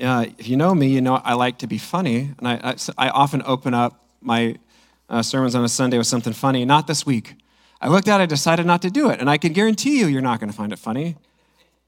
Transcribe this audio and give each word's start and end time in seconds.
Uh, 0.00 0.26
if 0.38 0.48
you 0.48 0.56
know 0.56 0.74
me, 0.74 0.88
you 0.88 1.00
know 1.00 1.20
I 1.24 1.34
like 1.34 1.58
to 1.58 1.68
be 1.68 1.78
funny, 1.78 2.32
and 2.38 2.48
I, 2.48 2.54
I, 2.62 2.76
I 2.98 3.08
often 3.10 3.42
open 3.46 3.74
up 3.74 4.04
my 4.20 4.56
uh, 5.08 5.22
sermons 5.22 5.54
on 5.54 5.62
a 5.64 5.68
Sunday 5.68 5.98
with 5.98 6.08
something 6.08 6.32
funny. 6.32 6.64
Not 6.64 6.88
this 6.88 7.06
week. 7.06 7.36
I 7.80 7.88
looked 7.88 8.08
at 8.08 8.20
it, 8.20 8.24
I 8.24 8.26
decided 8.26 8.66
not 8.66 8.82
to 8.82 8.90
do 8.90 9.10
it, 9.10 9.20
and 9.20 9.30
I 9.30 9.38
can 9.38 9.52
guarantee 9.52 10.00
you, 10.00 10.06
you're 10.06 10.22
not 10.22 10.40
going 10.40 10.50
to 10.50 10.56
find 10.56 10.72
it 10.72 10.78
funny. 10.78 11.16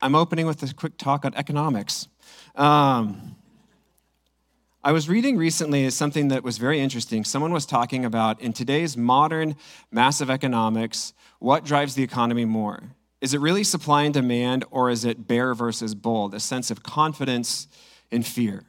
I'm 0.00 0.14
opening 0.14 0.46
with 0.46 0.62
a 0.62 0.72
quick 0.74 0.98
talk 0.98 1.24
on 1.24 1.34
economics. 1.34 2.06
Um, 2.54 3.34
I 4.84 4.92
was 4.92 5.08
reading 5.08 5.36
recently 5.36 5.90
something 5.90 6.28
that 6.28 6.44
was 6.44 6.58
very 6.58 6.78
interesting. 6.80 7.24
Someone 7.24 7.52
was 7.52 7.66
talking 7.66 8.04
about 8.04 8.40
in 8.40 8.52
today's 8.52 8.96
modern 8.96 9.56
massive 9.90 10.30
economics, 10.30 11.12
what 11.40 11.64
drives 11.64 11.96
the 11.96 12.04
economy 12.04 12.44
more? 12.44 12.82
Is 13.20 13.34
it 13.34 13.40
really 13.40 13.64
supply 13.64 14.04
and 14.04 14.14
demand, 14.14 14.64
or 14.70 14.90
is 14.90 15.04
it 15.04 15.26
bear 15.26 15.54
versus 15.54 15.96
bull? 15.96 16.32
a 16.32 16.38
sense 16.38 16.70
of 16.70 16.84
confidence 16.84 17.66
and 18.10 18.26
fear? 18.26 18.64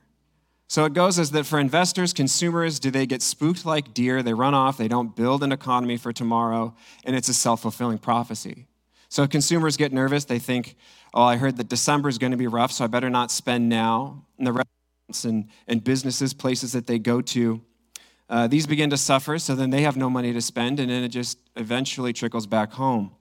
So 0.70 0.84
it 0.84 0.94
goes 0.94 1.18
as 1.18 1.32
that 1.32 1.46
for 1.46 1.60
investors, 1.60 2.12
consumers, 2.12 2.80
do 2.80 2.92
they 2.92 3.06
get 3.06 3.22
spooked 3.22 3.66
like 3.66 3.94
deer? 3.94 4.22
They 4.22 4.34
run 4.34 4.54
off, 4.54 4.78
they 4.78 4.90
don't 4.90 5.16
build 5.16 5.42
an 5.44 5.54
economy 5.54 5.96
for 5.96 6.12
tomorrow, 6.12 6.76
and 7.06 7.16
it's 7.16 7.30
a 7.30 7.34
self 7.34 7.62
fulfilling 7.62 8.00
prophecy. 8.00 8.68
So 9.10 9.26
consumers 9.28 9.78
get 9.78 9.94
nervous. 9.94 10.26
They 10.26 10.40
think, 10.40 10.76
oh, 11.14 11.24
I 11.24 11.38
heard 11.38 11.56
that 11.58 11.70
December 11.70 12.10
is 12.10 12.18
going 12.18 12.32
to 12.32 12.38
be 12.38 12.48
rough, 12.48 12.74
so 12.74 12.84
I 12.84 12.88
better 12.88 13.10
not 13.10 13.32
spend 13.32 13.70
now. 13.70 14.26
And 14.38 14.46
the 14.46 14.52
restaurants 14.52 15.24
and, 15.24 15.48
and 15.68 15.82
businesses, 15.82 16.34
places 16.34 16.74
that 16.74 16.88
they 16.88 17.00
go 17.00 17.22
to, 17.22 17.62
uh, 18.30 18.48
these 18.48 18.68
begin 18.68 18.90
to 18.90 18.98
suffer, 18.98 19.40
so 19.40 19.56
then 19.56 19.70
they 19.70 19.84
have 19.84 19.96
no 19.96 20.10
money 20.10 20.34
to 20.34 20.42
spend, 20.42 20.82
and 20.82 20.90
then 20.90 21.04
it 21.04 21.10
just 21.10 21.40
eventually 21.56 22.12
trickles 22.12 22.46
back 22.46 22.74
home. 22.74 23.12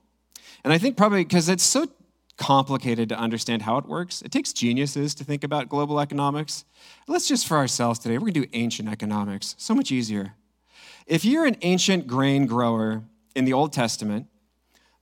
And 0.65 0.73
I 0.73 0.77
think 0.77 0.97
probably 0.97 1.23
because 1.23 1.47
it's 1.47 1.63
so 1.63 1.87
complicated 2.37 3.09
to 3.09 3.17
understand 3.17 3.63
how 3.63 3.77
it 3.77 3.85
works, 3.85 4.21
it 4.21 4.31
takes 4.31 4.53
geniuses 4.53 5.15
to 5.15 5.23
think 5.23 5.43
about 5.43 5.69
global 5.69 5.99
economics. 5.99 6.65
Let's 7.07 7.27
just 7.27 7.47
for 7.47 7.57
ourselves 7.57 7.99
today, 7.99 8.17
we're 8.17 8.27
to 8.27 8.41
do 8.41 8.45
ancient 8.53 8.89
economics. 8.89 9.55
So 9.57 9.75
much 9.75 9.91
easier. 9.91 10.33
If 11.07 11.25
you're 11.25 11.45
an 11.45 11.57
ancient 11.61 12.05
grain 12.07 12.45
grower 12.45 13.03
in 13.35 13.45
the 13.45 13.53
Old 13.53 13.73
Testament, 13.73 14.27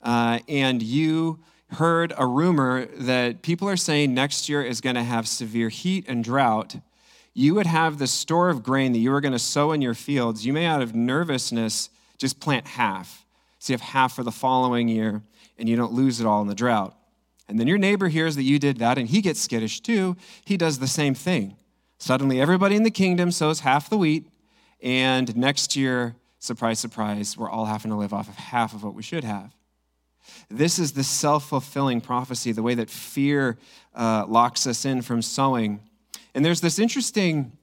uh, 0.02 0.40
and 0.48 0.82
you 0.82 1.40
heard 1.72 2.14
a 2.18 2.26
rumor 2.26 2.86
that 2.86 3.42
people 3.42 3.68
are 3.68 3.78
saying 3.78 4.14
next 4.14 4.48
year 4.48 4.62
is 4.62 4.80
to 4.82 5.04
have 5.04 5.28
severe 5.28 5.70
heat 5.70 6.06
and 6.08 6.24
drought, 6.24 6.78
you 7.34 7.54
would 7.56 7.66
have 7.66 7.98
the 7.98 8.08
store 8.08 8.50
of 8.50 8.64
grain 8.64 8.94
that 8.94 9.00
you 9.00 9.12
were 9.12 9.20
going 9.20 9.34
to 9.34 9.40
sow 9.40 9.72
in 9.74 9.82
your 9.82 9.94
fields. 9.94 10.46
You 10.46 10.54
may, 10.54 10.66
out 10.66 10.82
of 10.82 10.96
nervousness, 10.96 11.90
just 12.18 12.40
plant 12.40 12.68
half. 12.68 13.26
So 13.60 13.74
you 13.74 13.76
have 13.76 13.82
half 13.82 14.16
for 14.16 14.24
the 14.24 14.32
following 14.32 14.88
year, 14.88 15.22
and 15.58 15.68
you 15.68 15.76
don't 15.76 15.92
lose 15.92 16.22
it 16.22 16.28
all 16.28 16.42
in 16.42 16.48
the 16.48 16.56
drought. 16.56 16.96
And 17.48 17.60
then 17.60 17.68
your 17.68 17.78
neighbor 17.78 18.08
hears 18.08 18.36
that 18.36 18.44
you 18.44 18.58
did 18.60 18.78
that, 18.80 18.98
and 18.98 19.08
he 19.08 19.22
gets 19.22 19.40
skittish 19.40 19.80
too. 19.82 20.18
He 20.46 20.58
does 20.58 20.80
the 20.80 20.88
same 20.88 21.14
thing. 21.14 21.58
Suddenly, 21.98 22.42
everybody 22.42 22.76
in 22.76 22.84
the 22.84 22.92
kingdom 22.92 23.32
sows 23.32 23.62
half 23.62 23.90
the 23.90 23.98
wheat, 23.98 24.28
and 24.82 25.36
next 25.36 25.76
year, 25.76 26.16
surprise, 26.40 26.80
surprise, 26.80 27.38
we're 27.38 27.50
all 27.50 27.66
having 27.66 27.92
to 27.92 27.98
live 27.98 28.14
off 28.14 28.28
of 28.28 28.36
half 28.36 28.74
of 28.74 28.84
what 28.84 28.94
we 28.94 29.04
should 29.04 29.24
have. 29.24 29.56
This 30.50 30.80
is 30.80 30.94
the 30.94 31.04
self 31.04 31.50
fulfilling 31.50 32.02
prophecy, 32.02 32.52
the 32.52 32.64
way 32.64 32.76
that 32.76 32.90
fear 32.90 33.58
uh, 33.94 34.26
locks 34.28 34.68
us 34.68 34.86
in 34.86 35.02
from 35.02 35.22
sowing. 35.22 35.82
And 36.34 36.44
there's 36.44 36.62
this 36.62 36.80
interesting 36.80 37.54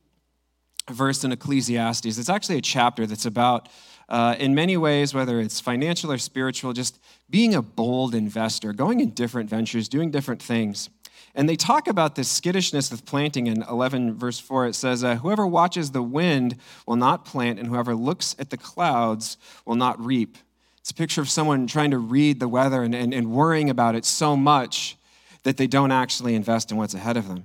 verse 0.91 1.25
in 1.25 1.33
Ecclesiastes. 1.33 2.19
It's 2.19 2.29
actually 2.29 2.59
a 2.59 2.63
chapter 2.63 3.07
that's 3.07 3.27
about, 3.27 3.69
uh, 4.13 4.37
in 4.39 4.55
many 4.55 4.77
ways, 4.77 5.15
whether 5.15 5.41
it's 5.41 5.59
financial 5.59 6.13
or 6.13 6.19
spiritual, 6.19 6.75
just 6.75 7.01
being 7.31 7.55
a 7.55 7.63
bold 7.63 8.15
investor, 8.15 8.75
going 8.75 9.01
in 9.01 9.09
different 9.11 9.49
ventures, 9.49 9.89
doing 9.89 10.11
different 10.11 10.43
things. 10.43 10.91
And 11.35 11.49
they 11.49 11.57
talk 11.57 11.89
about 11.89 12.15
this 12.15 12.29
skittishness 12.29 12.91
with 12.91 13.07
planting 13.07 13.47
in 13.47 13.63
11, 13.63 14.13
verse 14.13 14.39
4. 14.39 14.67
It 14.67 14.75
says, 14.75 15.03
uh, 15.03 15.17
Whoever 15.17 15.47
watches 15.47 15.93
the 15.93 16.03
wind 16.03 16.57
will 16.87 16.97
not 16.97 17.25
plant, 17.25 17.59
and 17.59 17.69
whoever 17.69 17.95
looks 17.95 18.37
at 18.39 18.51
the 18.51 18.59
clouds 18.59 19.39
will 19.65 19.77
not 19.77 19.99
reap. 19.99 20.37
It's 20.77 20.91
a 20.91 20.95
picture 20.95 21.23
of 21.23 21.31
someone 21.31 21.67
trying 21.67 21.93
to 21.93 21.99
read 21.99 22.39
the 22.39 22.49
weather 22.49 22.83
and, 22.83 22.95
and, 22.95 23.15
and 23.15 23.33
worrying 23.33 23.71
about 23.71 23.95
it 23.95 24.05
so 24.05 24.37
much 24.37 24.99
that 25.45 25.57
they 25.57 25.67
don't 25.67 25.91
actually 25.91 26.35
invest 26.35 26.71
in 26.71 26.77
what's 26.77 26.93
ahead 26.93 27.17
of 27.17 27.29
them. 27.29 27.45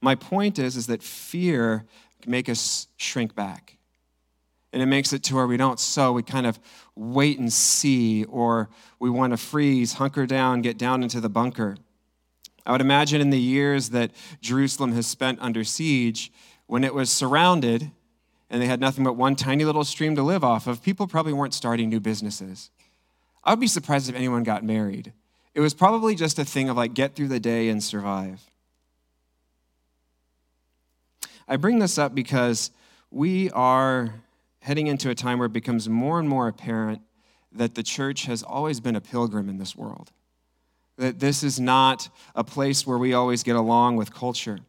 My 0.00 0.14
point 0.14 0.60
is, 0.60 0.76
is 0.76 0.86
that 0.86 1.02
fear 1.02 1.86
can 2.22 2.30
make 2.30 2.48
us 2.48 2.86
shrink 2.96 3.34
back. 3.34 3.78
And 4.74 4.82
it 4.82 4.86
makes 4.86 5.12
it 5.12 5.22
to 5.24 5.36
where 5.36 5.46
we 5.46 5.56
don't 5.56 5.78
sow, 5.78 6.12
we 6.12 6.24
kind 6.24 6.48
of 6.48 6.58
wait 6.96 7.38
and 7.38 7.52
see, 7.52 8.24
or 8.24 8.68
we 8.98 9.08
want 9.08 9.32
to 9.32 9.36
freeze, 9.36 9.92
hunker 9.92 10.26
down, 10.26 10.62
get 10.62 10.76
down 10.76 11.04
into 11.04 11.20
the 11.20 11.28
bunker. 11.28 11.76
I 12.66 12.72
would 12.72 12.80
imagine 12.80 13.20
in 13.20 13.30
the 13.30 13.38
years 13.38 13.90
that 13.90 14.10
Jerusalem 14.40 14.90
has 14.94 15.06
spent 15.06 15.38
under 15.40 15.62
siege, 15.62 16.32
when 16.66 16.82
it 16.82 16.92
was 16.92 17.08
surrounded, 17.08 17.92
and 18.50 18.60
they 18.60 18.66
had 18.66 18.80
nothing 18.80 19.04
but 19.04 19.12
one 19.12 19.36
tiny 19.36 19.64
little 19.64 19.84
stream 19.84 20.16
to 20.16 20.24
live 20.24 20.42
off 20.42 20.66
of, 20.66 20.82
people 20.82 21.06
probably 21.06 21.32
weren't 21.32 21.54
starting 21.54 21.88
new 21.88 22.00
businesses. 22.00 22.72
I 23.44 23.52
would 23.52 23.60
be 23.60 23.68
surprised 23.68 24.08
if 24.08 24.16
anyone 24.16 24.42
got 24.42 24.64
married. 24.64 25.12
It 25.54 25.60
was 25.60 25.72
probably 25.72 26.16
just 26.16 26.36
a 26.40 26.44
thing 26.44 26.68
of 26.68 26.76
like 26.76 26.94
get 26.94 27.14
through 27.14 27.28
the 27.28 27.38
day 27.38 27.68
and 27.68 27.80
survive. 27.80 28.50
I 31.46 31.58
bring 31.58 31.78
this 31.78 31.96
up 31.96 32.12
because 32.12 32.72
we 33.12 33.50
are 33.52 34.14
heading 34.64 34.86
into 34.86 35.10
a 35.10 35.14
time 35.14 35.38
where 35.38 35.44
it 35.44 35.52
becomes 35.52 35.90
more 35.90 36.18
and 36.18 36.26
more 36.26 36.48
apparent 36.48 37.02
that 37.52 37.74
the 37.74 37.82
church 37.82 38.24
has 38.24 38.42
always 38.42 38.80
been 38.80 38.96
a 38.96 39.00
pilgrim 39.00 39.50
in 39.50 39.58
this 39.58 39.76
world. 39.76 40.10
That 40.96 41.20
this 41.20 41.42
is 41.42 41.60
not 41.60 42.08
a 42.34 42.42
place 42.42 42.86
where 42.86 42.96
we 42.96 43.12
always 43.12 43.42
get 43.42 43.56
along 43.56 43.96
with 43.96 44.14
culture. 44.14 44.60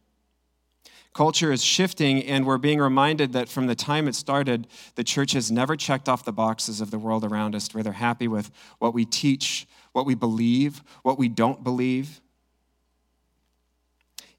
Culture 1.14 1.50
is 1.50 1.64
shifting, 1.64 2.22
and 2.24 2.44
we're 2.44 2.58
being 2.58 2.78
reminded 2.78 3.32
that 3.32 3.48
from 3.48 3.68
the 3.68 3.74
time 3.74 4.06
it 4.06 4.14
started, 4.14 4.66
the 4.96 5.04
church 5.04 5.32
has 5.32 5.50
never 5.50 5.76
checked 5.76 6.10
off 6.10 6.26
the 6.26 6.32
boxes 6.32 6.82
of 6.82 6.90
the 6.90 6.98
world 6.98 7.24
around 7.24 7.54
us 7.54 7.72
where 7.72 7.82
they're 7.82 7.94
happy 7.94 8.28
with 8.28 8.50
what 8.80 8.92
we 8.92 9.06
teach, 9.06 9.66
what 9.92 10.04
we 10.04 10.14
believe, 10.14 10.82
what 11.04 11.18
we 11.18 11.30
don't 11.30 11.64
believe. 11.64 12.20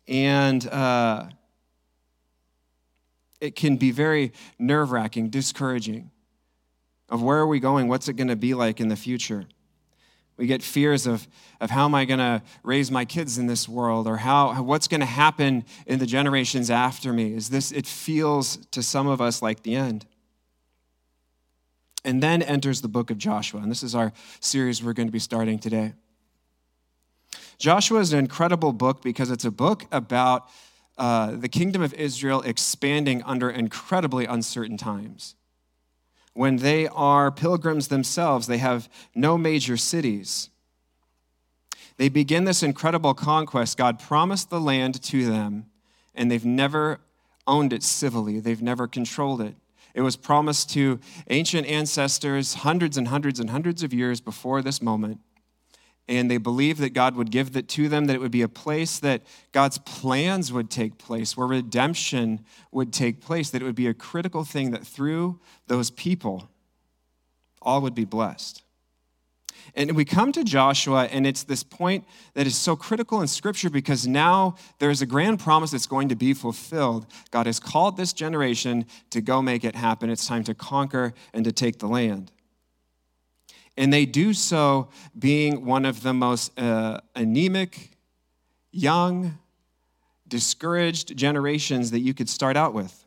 And 0.08 0.68
uh, 0.68 1.30
it 3.40 3.56
can 3.56 3.78
be 3.78 3.92
very 3.92 4.34
nerve 4.58 4.92
wracking, 4.92 5.30
discouraging 5.30 6.12
of 7.10 7.22
where 7.22 7.38
are 7.38 7.48
we 7.48 7.60
going? 7.60 7.88
What's 7.88 8.08
it 8.08 8.14
going 8.14 8.28
to 8.28 8.36
be 8.36 8.54
like 8.54 8.80
in 8.80 8.90
the 8.90 8.96
future? 8.96 9.46
We 10.36 10.46
get 10.46 10.62
fears 10.62 11.08
of, 11.08 11.28
of 11.60 11.72
how 11.72 11.86
am 11.86 11.96
I 11.96 12.06
going 12.06 12.20
to 12.20 12.44
raise 12.64 12.92
my 12.92 13.06
kids 13.06 13.38
in 13.38 13.48
this 13.48 13.68
world 13.68 14.08
or 14.08 14.18
how, 14.18 14.62
what's 14.62 14.88
going 14.88 15.00
to 15.00 15.08
happen 15.08 15.66
in 15.88 16.00
the 16.00 16.06
generations 16.06 16.70
after 16.70 17.12
me. 17.12 17.34
Is 17.34 17.50
this, 17.50 17.72
it 17.72 17.88
feels 17.88 18.58
to 18.68 18.84
some 18.84 19.08
of 19.08 19.20
us 19.20 19.42
like 19.42 19.64
the 19.64 19.76
end. 19.76 20.06
And 22.06 22.22
then 22.22 22.42
enters 22.44 22.82
the 22.82 22.88
book 22.88 23.10
of 23.10 23.18
Joshua. 23.18 23.62
And 23.62 23.72
this 23.72 23.84
is 23.84 23.96
our 23.96 24.14
series 24.40 24.84
we're 24.84 24.94
going 24.94 25.08
to 25.08 25.14
be 25.14 25.20
starting 25.20 25.58
today. 25.58 25.94
Joshua 27.58 28.00
is 28.00 28.14
an 28.14 28.20
incredible 28.20 28.72
book 28.72 29.02
because 29.02 29.32
it's 29.32 29.46
a 29.46 29.52
book 29.52 29.86
about 29.92 30.48
uh, 30.98 31.32
the 31.32 31.50
kingdom 31.50 31.82
of 31.82 31.94
Israel 31.94 32.42
expanding 32.42 33.22
under 33.24 33.50
incredibly 33.50 34.26
uncertain 34.26 34.78
times 34.78 35.36
when 36.38 36.58
they 36.58 36.88
are 36.90 37.32
pilgrims 37.32 37.88
themselves, 37.88 38.46
they 38.46 38.60
have 38.60 38.88
no 39.16 39.40
major 39.40 39.76
cities. 39.76 40.52
They 41.98 42.10
begin 42.10 42.44
this 42.44 42.62
incredible 42.62 43.16
conquest. 43.16 43.76
God 43.76 43.98
promised 43.98 44.52
the 44.52 44.62
land 44.62 45.02
to 45.02 45.26
them, 45.26 45.66
and 46.14 46.30
they've 46.30 46.46
never 46.46 47.00
owned 47.48 47.74
it 47.74 47.82
civilly, 47.82 48.40
they've 48.40 48.62
never 48.62 48.88
controlled 48.88 49.42
it. 49.42 49.56
It 49.96 50.02
was 50.02 50.16
promised 50.16 50.70
to 50.72 51.00
ancient 51.32 51.66
ancestors 51.66 52.54
hundreds 52.54 52.98
and 52.98 53.08
hundreds 53.08 53.40
and 53.40 53.50
hundreds 53.50 53.82
of 53.82 53.92
years 53.92 54.22
before 54.22 54.62
this 54.62 54.80
moment 54.80 55.20
and 56.08 56.32
they 56.32 56.38
believed 56.38 56.80
that 56.80 56.94
God 56.94 57.16
would 57.16 57.32
give 57.32 57.54
that 57.54 57.68
to 57.70 57.90
them, 57.90 58.06
that 58.06 58.16
it 58.16 58.22
would 58.22 58.32
be 58.32 58.42
a 58.42 58.48
place 58.48 59.00
that 59.00 59.24
God's 59.52 59.78
plans 59.80 60.54
would 60.54 60.70
take 60.70 60.98
place, 60.98 61.36
where 61.36 61.48
redemption 61.48 62.46
would 62.72 62.94
take 62.94 63.22
place, 63.22 63.50
that 63.50 63.62
it 63.62 63.66
would 63.66 63.76
be 63.76 63.88
a 63.88 63.94
critical 63.94 64.44
thing 64.44 64.72
that 64.72 64.86
through 64.86 65.40
those 65.68 65.90
people, 65.90 66.50
all 67.62 67.82
would 67.82 67.96
be 67.96 68.06
blessed. 68.06 68.64
And 69.76 69.96
we 69.96 70.06
come 70.06 70.32
to 70.32 70.44
Joshua, 70.44 71.06
and 71.06 71.28
it's 71.28 71.44
this 71.44 71.64
point 71.64 72.06
that 72.36 72.48
is 72.48 72.56
so 72.56 72.76
critical 72.76 73.22
in 73.22 73.28
Scripture 73.28 73.70
because 73.70 74.08
now 74.08 74.56
there's 74.80 75.02
a 75.02 75.06
grand 75.06 75.40
promise 75.40 75.72
that's 75.72 75.88
going 75.88 76.10
to 76.10 76.16
be 76.16 76.34
fulfilled. 76.34 77.06
God 77.32 77.46
has 77.48 77.60
called 77.60 77.98
this 77.98 78.14
generation 78.14 78.86
to 79.10 79.20
go 79.20 79.42
make 79.42 79.66
it 79.66 79.76
happen. 79.76 80.10
It's 80.10 80.26
time 80.26 80.44
to 80.46 80.54
conquer 80.54 81.14
and 81.34 81.44
to 81.44 81.52
take 81.52 81.80
the 81.80 81.88
land. 81.88 82.32
And 83.78 83.94
they 83.94 84.06
do 84.06 84.34
so 84.34 84.90
being 85.18 85.66
one 85.66 85.86
of 85.86 86.02
the 86.02 86.14
most 86.14 86.58
uh, 86.60 87.00
anemic, 87.16 87.92
young, 88.72 89.38
discouraged 90.28 91.16
generations 91.16 91.92
that 91.92 92.00
you 92.00 92.14
could 92.14 92.28
start 92.28 92.58
out 92.58 92.74
with. 92.74 93.06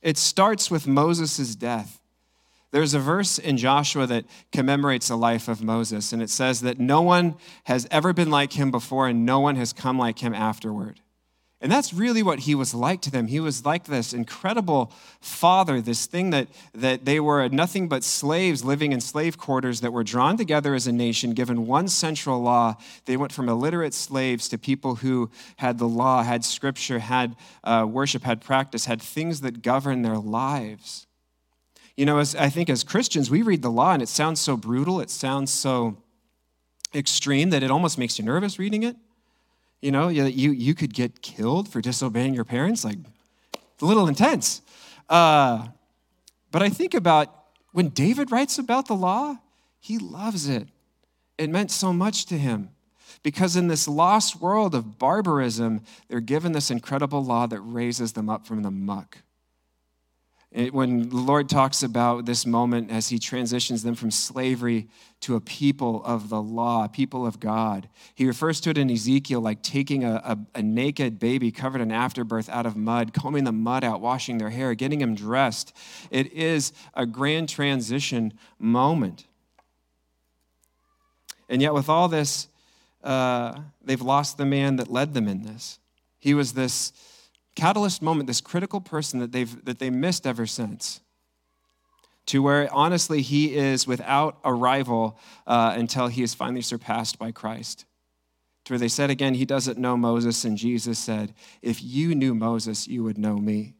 It 0.00 0.16
starts 0.16 0.70
with 0.70 0.86
Moses' 0.86 1.54
death. 1.54 2.00
There's 2.70 2.94
a 2.94 2.98
verse 2.98 3.38
in 3.38 3.58
Joshua 3.58 4.06
that 4.06 4.24
commemorates 4.50 5.08
the 5.08 5.16
life 5.16 5.46
of 5.48 5.62
Moses, 5.62 6.12
and 6.12 6.22
it 6.22 6.30
says 6.30 6.62
that 6.62 6.80
no 6.80 7.02
one 7.02 7.36
has 7.64 7.86
ever 7.90 8.12
been 8.12 8.30
like 8.30 8.54
him 8.54 8.70
before, 8.70 9.08
and 9.08 9.26
no 9.26 9.40
one 9.40 9.56
has 9.56 9.72
come 9.72 9.98
like 9.98 10.20
him 10.20 10.34
afterward. 10.34 11.00
And 11.62 11.70
that's 11.70 11.94
really 11.94 12.24
what 12.24 12.40
he 12.40 12.56
was 12.56 12.74
like 12.74 13.00
to 13.02 13.10
them. 13.10 13.28
He 13.28 13.38
was 13.38 13.64
like 13.64 13.84
this 13.84 14.12
incredible 14.12 14.90
father, 15.20 15.80
this 15.80 16.06
thing 16.06 16.30
that, 16.30 16.48
that 16.74 17.04
they 17.04 17.20
were 17.20 17.48
nothing 17.50 17.88
but 17.88 18.02
slaves 18.02 18.64
living 18.64 18.90
in 18.90 19.00
slave 19.00 19.38
quarters 19.38 19.80
that 19.80 19.92
were 19.92 20.02
drawn 20.02 20.36
together 20.36 20.74
as 20.74 20.88
a 20.88 20.92
nation, 20.92 21.34
given 21.34 21.68
one 21.68 21.86
central 21.86 22.42
law. 22.42 22.74
They 23.04 23.16
went 23.16 23.30
from 23.30 23.48
illiterate 23.48 23.94
slaves 23.94 24.48
to 24.48 24.58
people 24.58 24.96
who 24.96 25.30
had 25.54 25.78
the 25.78 25.86
law, 25.86 26.24
had 26.24 26.44
scripture, 26.44 26.98
had 26.98 27.36
uh, 27.62 27.86
worship, 27.88 28.24
had 28.24 28.40
practice, 28.40 28.86
had 28.86 29.00
things 29.00 29.42
that 29.42 29.62
govern 29.62 30.02
their 30.02 30.18
lives. 30.18 31.06
You 31.96 32.06
know, 32.06 32.18
as, 32.18 32.34
I 32.34 32.48
think 32.48 32.70
as 32.70 32.82
Christians, 32.82 33.30
we 33.30 33.42
read 33.42 33.62
the 33.62 33.70
law 33.70 33.92
and 33.92 34.02
it 34.02 34.08
sounds 34.08 34.40
so 34.40 34.56
brutal, 34.56 35.00
it 35.00 35.10
sounds 35.10 35.52
so 35.52 35.96
extreme 36.92 37.50
that 37.50 37.62
it 37.62 37.70
almost 37.70 37.98
makes 37.98 38.18
you 38.18 38.24
nervous 38.24 38.58
reading 38.58 38.82
it. 38.82 38.96
You 39.82 39.90
know, 39.90 40.08
you, 40.08 40.52
you 40.52 40.74
could 40.74 40.94
get 40.94 41.20
killed 41.20 41.68
for 41.68 41.80
disobeying 41.80 42.34
your 42.34 42.44
parents. 42.44 42.84
Like, 42.84 42.98
it's 43.52 43.82
a 43.82 43.86
little 43.86 44.06
intense. 44.06 44.62
Uh, 45.08 45.66
but 46.52 46.62
I 46.62 46.68
think 46.68 46.94
about 46.94 47.34
when 47.72 47.88
David 47.88 48.30
writes 48.30 48.58
about 48.58 48.86
the 48.86 48.94
law, 48.94 49.36
he 49.80 49.98
loves 49.98 50.48
it. 50.48 50.68
It 51.36 51.50
meant 51.50 51.72
so 51.72 51.92
much 51.92 52.26
to 52.26 52.38
him. 52.38 52.70
Because 53.24 53.56
in 53.56 53.68
this 53.68 53.88
lost 53.88 54.40
world 54.40 54.74
of 54.74 54.98
barbarism, 54.98 55.82
they're 56.08 56.20
given 56.20 56.52
this 56.52 56.70
incredible 56.70 57.24
law 57.24 57.46
that 57.46 57.60
raises 57.60 58.12
them 58.12 58.30
up 58.30 58.46
from 58.46 58.62
the 58.62 58.70
muck. 58.70 59.18
It, 60.52 60.74
when 60.74 61.08
the 61.08 61.16
Lord 61.16 61.48
talks 61.48 61.82
about 61.82 62.26
this 62.26 62.44
moment 62.44 62.90
as 62.90 63.08
he 63.08 63.18
transitions 63.18 63.82
them 63.82 63.94
from 63.94 64.10
slavery 64.10 64.86
to 65.20 65.34
a 65.34 65.40
people 65.40 66.04
of 66.04 66.28
the 66.28 66.42
law, 66.42 66.86
people 66.88 67.26
of 67.26 67.40
God, 67.40 67.88
he 68.14 68.26
refers 68.26 68.60
to 68.60 68.70
it 68.70 68.76
in 68.76 68.90
Ezekiel 68.90 69.40
like 69.40 69.62
taking 69.62 70.04
a, 70.04 70.16
a, 70.16 70.38
a 70.58 70.62
naked 70.62 71.18
baby 71.18 71.50
covered 71.50 71.80
in 71.80 71.90
afterbirth 71.90 72.50
out 72.50 72.66
of 72.66 72.76
mud, 72.76 73.14
combing 73.14 73.44
the 73.44 73.52
mud 73.52 73.82
out, 73.82 74.02
washing 74.02 74.36
their 74.36 74.50
hair, 74.50 74.74
getting 74.74 74.98
them 74.98 75.14
dressed. 75.14 75.74
It 76.10 76.30
is 76.34 76.74
a 76.92 77.06
grand 77.06 77.48
transition 77.48 78.34
moment. 78.58 79.26
And 81.48 81.62
yet, 81.62 81.72
with 81.72 81.88
all 81.88 82.08
this, 82.08 82.48
uh, 83.02 83.58
they've 83.82 84.02
lost 84.02 84.36
the 84.36 84.46
man 84.46 84.76
that 84.76 84.90
led 84.90 85.14
them 85.14 85.28
in 85.28 85.42
this. 85.42 85.78
He 86.18 86.34
was 86.34 86.52
this 86.52 86.92
catalyst 87.54 88.02
moment, 88.02 88.26
this 88.26 88.40
critical 88.40 88.80
person 88.80 89.20
that 89.20 89.32
they've 89.32 89.64
that 89.64 89.78
they 89.78 89.90
missed 89.90 90.26
ever 90.26 90.46
since. 90.46 91.00
To 92.26 92.42
where 92.42 92.72
honestly 92.72 93.20
he 93.20 93.56
is 93.56 93.86
without 93.86 94.38
a 94.44 94.54
rival 94.54 95.18
uh, 95.46 95.74
until 95.76 96.06
he 96.06 96.22
is 96.22 96.34
finally 96.34 96.62
surpassed 96.62 97.18
by 97.18 97.32
Christ. 97.32 97.84
To 98.64 98.74
where 98.74 98.78
they 98.78 98.88
said 98.88 99.10
again, 99.10 99.34
he 99.34 99.44
doesn't 99.44 99.76
know 99.76 99.96
Moses, 99.96 100.44
and 100.44 100.56
Jesus 100.56 100.98
said, 100.98 101.34
If 101.62 101.82
you 101.82 102.14
knew 102.14 102.34
Moses, 102.34 102.86
you 102.86 103.02
would 103.02 103.18
know 103.18 103.36
me. 103.36 103.74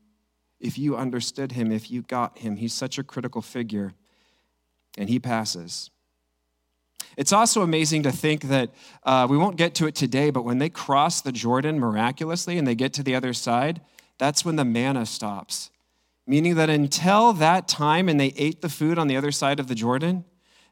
If 0.58 0.76
you 0.76 0.96
understood 0.96 1.52
him, 1.52 1.70
if 1.70 1.90
you 1.90 2.02
got 2.02 2.38
him, 2.38 2.56
he's 2.56 2.72
such 2.72 2.98
a 2.98 3.04
critical 3.04 3.42
figure. 3.42 3.94
And 4.98 5.08
he 5.08 5.18
passes. 5.18 5.90
It's 7.16 7.32
also 7.32 7.62
amazing 7.62 8.02
to 8.04 8.12
think 8.12 8.42
that 8.44 8.70
uh, 9.04 9.26
we 9.28 9.36
won't 9.36 9.56
get 9.56 9.74
to 9.76 9.86
it 9.86 9.94
today, 9.94 10.30
but 10.30 10.44
when 10.44 10.58
they 10.58 10.68
cross 10.68 11.20
the 11.20 11.32
Jordan 11.32 11.78
miraculously 11.78 12.58
and 12.58 12.66
they 12.66 12.74
get 12.74 12.92
to 12.94 13.02
the 13.02 13.14
other 13.14 13.32
side, 13.32 13.80
that's 14.18 14.44
when 14.44 14.56
the 14.56 14.64
manna 14.64 15.06
stops. 15.06 15.70
Meaning 16.26 16.54
that 16.54 16.70
until 16.70 17.32
that 17.32 17.66
time 17.68 18.08
and 18.08 18.20
they 18.20 18.32
ate 18.36 18.62
the 18.62 18.68
food 18.68 18.98
on 18.98 19.08
the 19.08 19.16
other 19.16 19.32
side 19.32 19.58
of 19.58 19.66
the 19.66 19.74
Jordan, 19.74 20.24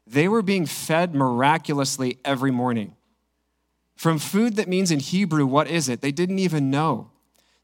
they 0.07 0.27
were 0.27 0.41
being 0.41 0.65
fed 0.65 1.13
miraculously 1.13 2.19
every 2.23 2.51
morning. 2.51 2.95
From 3.95 4.17
food 4.17 4.55
that 4.55 4.67
means 4.67 4.91
in 4.91 4.99
Hebrew, 4.99 5.45
what 5.45 5.67
is 5.67 5.89
it? 5.89 6.01
They 6.01 6.11
didn't 6.11 6.39
even 6.39 6.71
know. 6.71 7.11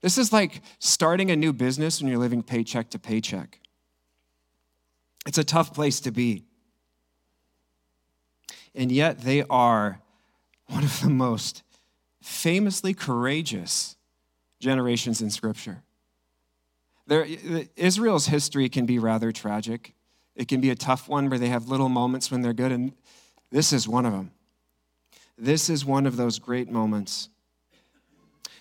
This 0.01 0.17
is 0.17 0.31
like 0.31 0.61
starting 0.79 1.31
a 1.31 1.35
new 1.35 1.51
business 1.51 1.99
when 1.99 2.09
you're 2.09 2.19
living 2.19 2.43
paycheck 2.43 2.89
to 2.91 2.99
paycheck. 2.99 3.59
It's 5.25 5.37
a 5.37 5.43
tough 5.43 5.73
place 5.73 5.99
to 6.01 6.11
be 6.11 6.46
and 8.77 8.91
yet 8.91 9.21
they 9.21 9.43
are 9.49 9.99
one 10.67 10.83
of 10.83 11.01
the 11.01 11.09
most 11.09 11.63
famously 12.21 12.93
courageous 12.93 13.97
generations 14.59 15.21
in 15.21 15.31
Scripture. 15.31 15.81
There, 17.07 17.25
Israel's 17.75 18.27
history 18.27 18.69
can 18.69 18.85
be 18.85 18.99
rather 18.99 19.31
tragic. 19.31 19.93
It 20.35 20.47
can 20.47 20.61
be 20.61 20.69
a 20.69 20.75
tough 20.75 21.09
one 21.09 21.29
where 21.29 21.39
they 21.39 21.49
have 21.49 21.69
little 21.69 21.89
moments 21.89 22.29
when 22.29 22.41
they're 22.41 22.53
good, 22.53 22.71
and 22.71 22.93
this 23.49 23.73
is 23.73 23.87
one 23.87 24.05
of 24.05 24.11
them. 24.13 24.31
This 25.37 25.69
is 25.69 25.83
one 25.83 26.05
of 26.05 26.15
those 26.15 26.37
great 26.37 26.69
moments. 26.69 27.29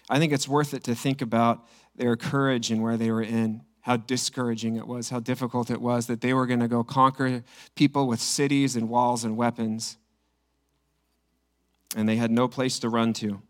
I 0.08 0.18
think 0.18 0.32
it's 0.32 0.48
worth 0.48 0.72
it 0.72 0.84
to 0.84 0.94
think 0.94 1.20
about 1.20 1.66
their 1.94 2.16
courage 2.16 2.70
and 2.70 2.82
where 2.82 2.96
they 2.96 3.10
were 3.10 3.22
in, 3.22 3.62
how 3.80 3.96
discouraging 3.96 4.76
it 4.76 4.86
was, 4.86 5.10
how 5.10 5.20
difficult 5.20 5.70
it 5.70 5.80
was 5.80 6.06
that 6.06 6.20
they 6.20 6.32
were 6.32 6.46
going 6.46 6.60
to 6.60 6.68
go 6.68 6.84
conquer 6.84 7.42
people 7.74 8.06
with 8.06 8.20
cities 8.20 8.76
and 8.76 8.88
walls 8.88 9.24
and 9.24 9.36
weapons 9.36 9.98
and 11.94 12.08
they 12.08 12.16
had 12.16 12.30
no 12.30 12.48
place 12.48 12.78
to 12.80 12.88
run 12.88 13.12
to. 13.14 13.40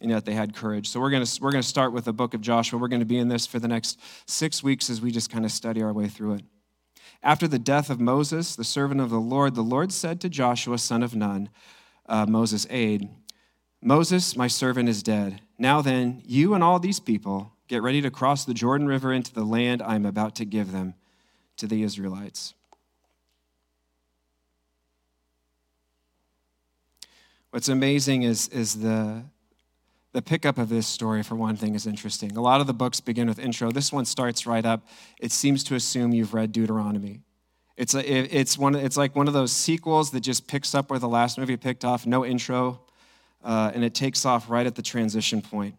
And 0.00 0.10
yet 0.10 0.24
they 0.24 0.34
had 0.34 0.54
courage. 0.54 0.88
So 0.88 1.00
we're 1.00 1.10
going 1.10 1.24
to, 1.24 1.42
we're 1.42 1.52
going 1.52 1.62
to 1.62 1.68
start 1.68 1.92
with 1.92 2.06
the 2.06 2.12
book 2.12 2.34
of 2.34 2.40
Joshua. 2.40 2.78
We're 2.78 2.88
going 2.88 3.00
to 3.00 3.06
be 3.06 3.18
in 3.18 3.28
this 3.28 3.46
for 3.46 3.60
the 3.60 3.68
next 3.68 4.00
six 4.26 4.62
weeks 4.62 4.90
as 4.90 5.00
we 5.00 5.12
just 5.12 5.30
kind 5.30 5.44
of 5.44 5.52
study 5.52 5.80
our 5.80 5.92
way 5.92 6.08
through 6.08 6.34
it. 6.34 6.44
After 7.22 7.46
the 7.46 7.58
death 7.58 7.88
of 7.88 8.00
Moses, 8.00 8.56
the 8.56 8.64
servant 8.64 9.00
of 9.00 9.10
the 9.10 9.20
Lord, 9.20 9.54
the 9.54 9.62
Lord 9.62 9.92
said 9.92 10.20
to 10.20 10.28
Joshua, 10.28 10.76
son 10.78 11.04
of 11.04 11.14
Nun, 11.14 11.50
uh, 12.06 12.26
Moses' 12.26 12.66
aide, 12.68 13.08
Moses, 13.80 14.36
my 14.36 14.48
servant, 14.48 14.88
is 14.88 15.02
dead. 15.02 15.40
Now 15.58 15.82
then, 15.82 16.22
you 16.24 16.54
and 16.54 16.62
all 16.62 16.78
these 16.78 17.00
people 17.00 17.52
get 17.68 17.82
ready 17.82 18.00
to 18.02 18.10
cross 18.10 18.44
the 18.44 18.54
Jordan 18.54 18.86
River 18.86 19.12
into 19.12 19.32
the 19.32 19.44
land 19.44 19.82
I 19.82 19.94
am 19.94 20.06
about 20.06 20.34
to 20.36 20.44
give 20.44 20.72
them 20.72 20.94
to 21.56 21.66
the 21.66 21.82
Israelites. 21.82 22.54
What's 27.52 27.68
amazing 27.68 28.22
is, 28.22 28.48
is 28.48 28.80
the, 28.80 29.24
the 30.12 30.22
pickup 30.22 30.56
of 30.56 30.70
this 30.70 30.86
story, 30.86 31.22
for 31.22 31.34
one 31.34 31.54
thing, 31.54 31.74
is 31.74 31.86
interesting. 31.86 32.34
A 32.34 32.40
lot 32.40 32.62
of 32.62 32.66
the 32.66 32.72
books 32.72 32.98
begin 32.98 33.28
with 33.28 33.38
intro. 33.38 33.70
This 33.70 33.92
one 33.92 34.06
starts 34.06 34.46
right 34.46 34.64
up. 34.64 34.88
It 35.20 35.32
seems 35.32 35.62
to 35.64 35.74
assume 35.74 36.14
you've 36.14 36.32
read 36.32 36.52
Deuteronomy. 36.52 37.20
It's, 37.76 37.94
a, 37.94 38.00
it's, 38.10 38.56
one, 38.56 38.74
it's 38.74 38.96
like 38.96 39.14
one 39.14 39.28
of 39.28 39.34
those 39.34 39.52
sequels 39.52 40.12
that 40.12 40.20
just 40.20 40.46
picks 40.46 40.74
up 40.74 40.88
where 40.88 40.98
the 40.98 41.10
last 41.10 41.36
movie 41.36 41.58
picked 41.58 41.84
off, 41.84 42.06
no 42.06 42.24
intro, 42.24 42.80
uh, 43.44 43.70
and 43.74 43.84
it 43.84 43.94
takes 43.94 44.24
off 44.24 44.48
right 44.48 44.66
at 44.66 44.74
the 44.74 44.82
transition 44.82 45.42
point. 45.42 45.74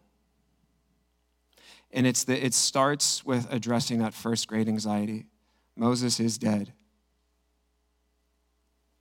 And 1.90 2.06
it's 2.06 2.22
the, 2.22 2.40
it 2.40 2.54
starts 2.54 3.26
with 3.26 3.52
addressing 3.52 3.98
that 3.98 4.14
first 4.14 4.46
great 4.46 4.68
anxiety. 4.68 5.26
Moses 5.74 6.20
is 6.20 6.38
dead, 6.38 6.72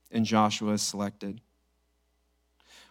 and 0.10 0.26
Joshua 0.26 0.74
is 0.74 0.82
selected. 0.82 1.40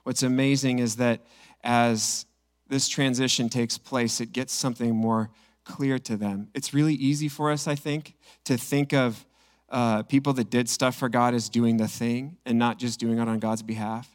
What's 0.04 0.22
amazing 0.22 0.78
is 0.78 0.96
that 0.96 1.20
as 1.62 2.26
this 2.68 2.88
transition 2.88 3.48
takes 3.48 3.78
place, 3.78 4.20
it 4.20 4.32
gets 4.32 4.52
something 4.52 4.94
more 4.94 5.30
clear 5.64 5.98
to 6.00 6.16
them. 6.16 6.48
It's 6.54 6.74
really 6.74 6.94
easy 6.94 7.28
for 7.28 7.50
us, 7.50 7.68
I 7.68 7.74
think, 7.74 8.16
to 8.44 8.56
think 8.56 8.92
of 8.92 9.24
uh, 9.68 10.02
people 10.02 10.32
that 10.34 10.50
did 10.50 10.68
stuff 10.68 10.96
for 10.96 11.08
God 11.08 11.34
as 11.34 11.48
doing 11.48 11.76
the 11.76 11.88
thing 11.88 12.36
and 12.44 12.58
not 12.58 12.78
just 12.78 12.98
doing 12.98 13.18
it 13.18 13.28
on 13.28 13.38
God's 13.38 13.62
behalf. 13.62 14.08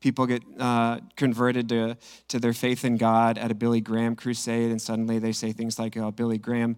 People 0.00 0.26
get 0.26 0.42
uh, 0.58 1.00
converted 1.16 1.68
to, 1.70 1.96
to 2.28 2.38
their 2.38 2.52
faith 2.52 2.84
in 2.84 2.96
God 2.96 3.36
at 3.36 3.50
a 3.50 3.54
Billy 3.54 3.80
Graham 3.80 4.14
crusade, 4.14 4.70
and 4.70 4.80
suddenly 4.80 5.18
they 5.18 5.32
say 5.32 5.52
things 5.52 5.78
like, 5.78 5.96
oh, 5.96 6.10
Billy 6.10 6.38
Graham 6.38 6.76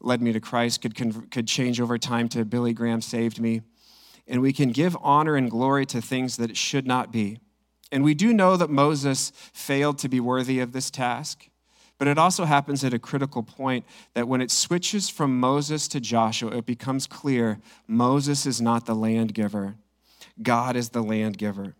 led 0.00 0.22
me 0.22 0.32
to 0.32 0.40
Christ, 0.40 0.80
could, 0.80 1.30
could 1.30 1.46
change 1.46 1.80
over 1.80 1.98
time 1.98 2.28
to 2.30 2.44
Billy 2.44 2.72
Graham 2.72 3.00
saved 3.00 3.40
me. 3.40 3.62
And 4.26 4.40
we 4.40 4.52
can 4.52 4.70
give 4.70 4.96
honor 5.00 5.36
and 5.36 5.50
glory 5.50 5.84
to 5.86 6.00
things 6.00 6.36
that 6.36 6.50
it 6.50 6.56
should 6.56 6.86
not 6.86 7.12
be. 7.12 7.38
And 7.92 8.02
we 8.02 8.14
do 8.14 8.32
know 8.32 8.56
that 8.56 8.70
Moses 8.70 9.32
failed 9.52 9.98
to 9.98 10.08
be 10.08 10.18
worthy 10.18 10.58
of 10.60 10.72
this 10.72 10.90
task. 10.90 11.48
But 11.98 12.08
it 12.08 12.18
also 12.18 12.46
happens 12.46 12.82
at 12.82 12.94
a 12.94 12.98
critical 12.98 13.44
point 13.44 13.84
that 14.14 14.26
when 14.26 14.40
it 14.40 14.50
switches 14.50 15.08
from 15.08 15.38
Moses 15.38 15.86
to 15.88 16.00
Joshua, 16.00 16.56
it 16.56 16.66
becomes 16.66 17.06
clear 17.06 17.60
Moses 17.86 18.46
is 18.46 18.60
not 18.60 18.86
the 18.86 18.94
land 18.94 19.34
giver, 19.34 19.76
God 20.42 20.74
is 20.74 20.88
the 20.88 21.02
land 21.02 21.38
giver. 21.38 21.76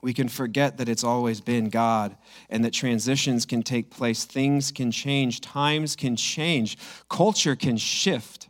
We 0.00 0.14
can 0.14 0.28
forget 0.28 0.76
that 0.76 0.88
it's 0.88 1.02
always 1.02 1.40
been 1.40 1.70
God 1.70 2.16
and 2.48 2.64
that 2.64 2.72
transitions 2.72 3.44
can 3.44 3.64
take 3.64 3.90
place, 3.90 4.24
things 4.24 4.70
can 4.70 4.92
change, 4.92 5.40
times 5.40 5.96
can 5.96 6.14
change, 6.14 6.78
culture 7.08 7.56
can 7.56 7.76
shift, 7.76 8.48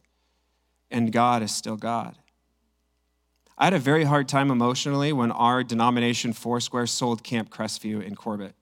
and 0.91 1.11
God 1.11 1.43
is 1.43 1.55
still 1.55 1.77
God. 1.77 2.15
I 3.61 3.65
had 3.65 3.75
a 3.75 3.81
very 3.81 4.05
hard 4.05 4.29
time 4.29 4.53
emotionally 4.53 5.13
when 5.13 5.33
our 5.33 5.65
denomination 5.65 6.33
Foursquare 6.33 6.87
sold 6.87 7.25
Camp 7.25 7.51
Crestview 7.51 8.05
in 8.05 8.15
Corbett. 8.15 8.55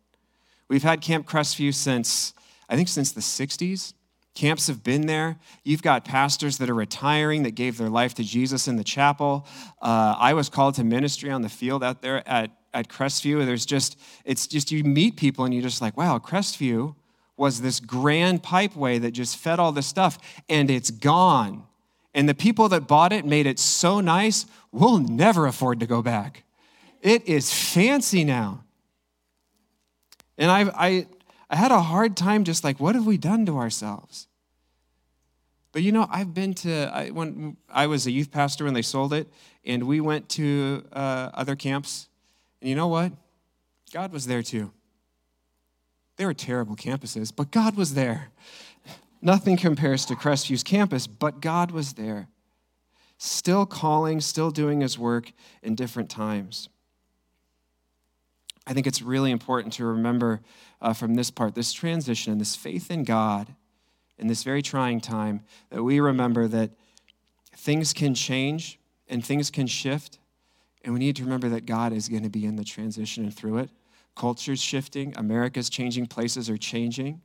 We've 0.68 0.82
had 0.82 1.02
Camp 1.02 1.28
Crestview 1.28 1.74
since, 1.74 2.32
I 2.66 2.76
think, 2.76 2.88
since 2.88 3.12
the 3.12 3.20
60s. 3.20 3.92
Camps 4.34 4.68
have 4.68 4.82
been 4.82 5.06
there. 5.06 5.36
You've 5.64 5.82
got 5.82 6.06
pastors 6.06 6.56
that 6.58 6.70
are 6.70 6.74
retiring 6.74 7.42
that 7.42 7.50
gave 7.50 7.76
their 7.76 7.90
life 7.90 8.14
to 8.14 8.24
Jesus 8.24 8.68
in 8.68 8.76
the 8.76 8.84
chapel. 8.84 9.46
Uh, 9.82 10.14
I 10.18 10.32
was 10.32 10.48
called 10.48 10.76
to 10.76 10.84
ministry 10.84 11.30
on 11.30 11.42
the 11.42 11.50
field 11.50 11.84
out 11.84 12.00
there 12.00 12.26
at, 12.26 12.50
at 12.72 12.88
Crestview. 12.88 13.44
There's 13.44 13.66
just, 13.66 13.98
it's 14.24 14.46
just, 14.46 14.72
you 14.72 14.82
meet 14.82 15.16
people 15.16 15.44
and 15.44 15.52
you're 15.52 15.62
just 15.62 15.82
like, 15.82 15.98
wow, 15.98 16.18
Crestview 16.18 16.94
was 17.36 17.60
this 17.60 17.80
grand 17.80 18.42
pipeway 18.42 18.98
that 19.02 19.10
just 19.10 19.36
fed 19.36 19.58
all 19.58 19.72
this 19.72 19.86
stuff 19.86 20.18
and 20.48 20.70
it's 20.70 20.90
gone. 20.90 21.64
And 22.16 22.26
the 22.26 22.34
people 22.34 22.70
that 22.70 22.88
bought 22.88 23.12
it 23.12 23.26
made 23.26 23.46
it 23.46 23.58
so 23.58 24.00
nice, 24.00 24.46
we'll 24.72 24.98
never 24.98 25.46
afford 25.46 25.80
to 25.80 25.86
go 25.86 26.00
back. 26.00 26.44
It 27.02 27.28
is 27.28 27.52
fancy 27.52 28.24
now. 28.24 28.64
And 30.38 30.50
I, 30.50 30.62
I, 30.74 31.06
I 31.50 31.56
had 31.56 31.70
a 31.70 31.80
hard 31.82 32.16
time 32.16 32.44
just 32.44 32.64
like, 32.64 32.80
what 32.80 32.94
have 32.94 33.06
we 33.06 33.18
done 33.18 33.44
to 33.44 33.58
ourselves? 33.58 34.28
But 35.72 35.82
you 35.82 35.92
know, 35.92 36.06
I've 36.10 36.32
been 36.32 36.54
to, 36.54 36.90
I, 36.90 37.10
when 37.10 37.58
I 37.68 37.86
was 37.86 38.06
a 38.06 38.10
youth 38.10 38.30
pastor 38.30 38.64
when 38.64 38.72
they 38.72 38.80
sold 38.80 39.12
it, 39.12 39.28
and 39.62 39.82
we 39.82 40.00
went 40.00 40.30
to 40.30 40.84
uh, 40.94 41.30
other 41.34 41.54
camps. 41.54 42.08
And 42.62 42.70
you 42.70 42.76
know 42.76 42.88
what? 42.88 43.12
God 43.92 44.10
was 44.10 44.26
there 44.26 44.42
too. 44.42 44.72
They 46.16 46.24
were 46.24 46.32
terrible 46.32 46.76
campuses, 46.76 47.30
but 47.34 47.50
God 47.50 47.76
was 47.76 47.92
there. 47.92 48.30
Nothing 49.26 49.56
compares 49.56 50.04
to 50.06 50.14
Crestviews 50.14 50.64
campus, 50.64 51.08
but 51.08 51.40
God 51.40 51.72
was 51.72 51.94
there. 51.94 52.28
Still 53.18 53.66
calling, 53.66 54.20
still 54.20 54.52
doing 54.52 54.82
his 54.82 55.00
work 55.00 55.32
in 55.64 55.74
different 55.74 56.08
times. 56.08 56.68
I 58.68 58.72
think 58.72 58.86
it's 58.86 59.02
really 59.02 59.32
important 59.32 59.72
to 59.74 59.84
remember 59.84 60.42
uh, 60.80 60.92
from 60.92 61.16
this 61.16 61.32
part, 61.32 61.56
this 61.56 61.72
transition 61.72 62.30
and 62.30 62.40
this 62.40 62.54
faith 62.54 62.88
in 62.88 63.02
God 63.02 63.48
in 64.16 64.28
this 64.28 64.44
very 64.44 64.62
trying 64.62 65.00
time, 65.00 65.40
that 65.70 65.82
we 65.82 65.98
remember 65.98 66.46
that 66.46 66.70
things 67.56 67.92
can 67.92 68.14
change 68.14 68.78
and 69.08 69.26
things 69.26 69.50
can 69.50 69.66
shift. 69.66 70.20
And 70.84 70.94
we 70.94 71.00
need 71.00 71.16
to 71.16 71.24
remember 71.24 71.48
that 71.48 71.66
God 71.66 71.92
is 71.92 72.08
going 72.08 72.22
to 72.22 72.30
be 72.30 72.44
in 72.44 72.54
the 72.54 72.62
transition 72.62 73.24
and 73.24 73.34
through 73.34 73.58
it. 73.58 73.70
Culture's 74.14 74.62
shifting, 74.62 75.14
America's 75.16 75.68
changing, 75.68 76.06
places 76.06 76.48
are 76.48 76.56
changing, 76.56 77.22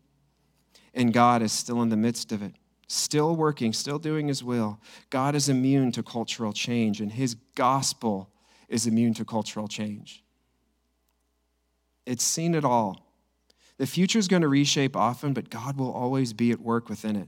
and 0.93 1.13
God 1.13 1.41
is 1.41 1.51
still 1.51 1.81
in 1.81 1.89
the 1.89 1.97
midst 1.97 2.31
of 2.31 2.41
it, 2.41 2.53
still 2.87 3.35
working, 3.35 3.73
still 3.73 3.99
doing 3.99 4.27
His 4.27 4.43
will. 4.43 4.79
God 5.09 5.35
is 5.35 5.49
immune 5.49 5.91
to 5.93 6.03
cultural 6.03 6.53
change, 6.53 7.01
and 7.01 7.11
His 7.11 7.35
gospel 7.55 8.29
is 8.67 8.87
immune 8.87 9.13
to 9.15 9.25
cultural 9.25 9.67
change. 9.67 10.23
It's 12.05 12.23
seen 12.23 12.55
it 12.55 12.65
all. 12.65 13.07
The 13.77 13.87
future 13.87 14.19
is 14.19 14.27
going 14.27 14.41
to 14.41 14.47
reshape 14.47 14.95
often, 14.95 15.33
but 15.33 15.49
God 15.49 15.77
will 15.77 15.91
always 15.91 16.33
be 16.33 16.51
at 16.51 16.59
work 16.59 16.89
within 16.89 17.15
it. 17.15 17.27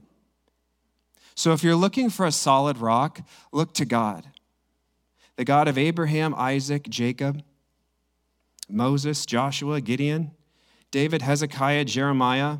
So 1.34 1.52
if 1.52 1.64
you're 1.64 1.74
looking 1.74 2.10
for 2.10 2.26
a 2.26 2.32
solid 2.32 2.78
rock, 2.78 3.20
look 3.52 3.74
to 3.74 3.84
God. 3.84 4.26
The 5.36 5.44
God 5.44 5.66
of 5.66 5.76
Abraham, 5.76 6.34
Isaac, 6.36 6.88
Jacob, 6.88 7.42
Moses, 8.68 9.26
Joshua, 9.26 9.80
Gideon, 9.80 10.30
David, 10.90 11.22
Hezekiah, 11.22 11.86
Jeremiah, 11.86 12.58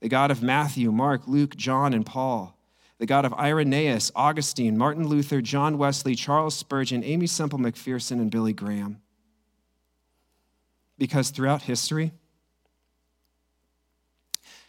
the 0.00 0.08
God 0.08 0.30
of 0.30 0.42
Matthew, 0.42 0.90
Mark, 0.90 1.26
Luke, 1.26 1.56
John, 1.56 1.92
and 1.94 2.04
Paul, 2.04 2.58
the 2.98 3.06
God 3.06 3.24
of 3.24 3.32
Irenaeus, 3.34 4.10
Augustine, 4.14 4.76
Martin 4.76 5.06
Luther, 5.06 5.40
John 5.40 5.78
Wesley, 5.78 6.14
Charles 6.14 6.54
Spurgeon, 6.56 7.04
Aimee 7.04 7.26
Semple 7.26 7.58
McPherson, 7.58 8.12
and 8.12 8.30
Billy 8.30 8.52
Graham. 8.52 9.00
Because 10.98 11.30
throughout 11.30 11.62
history, 11.62 12.12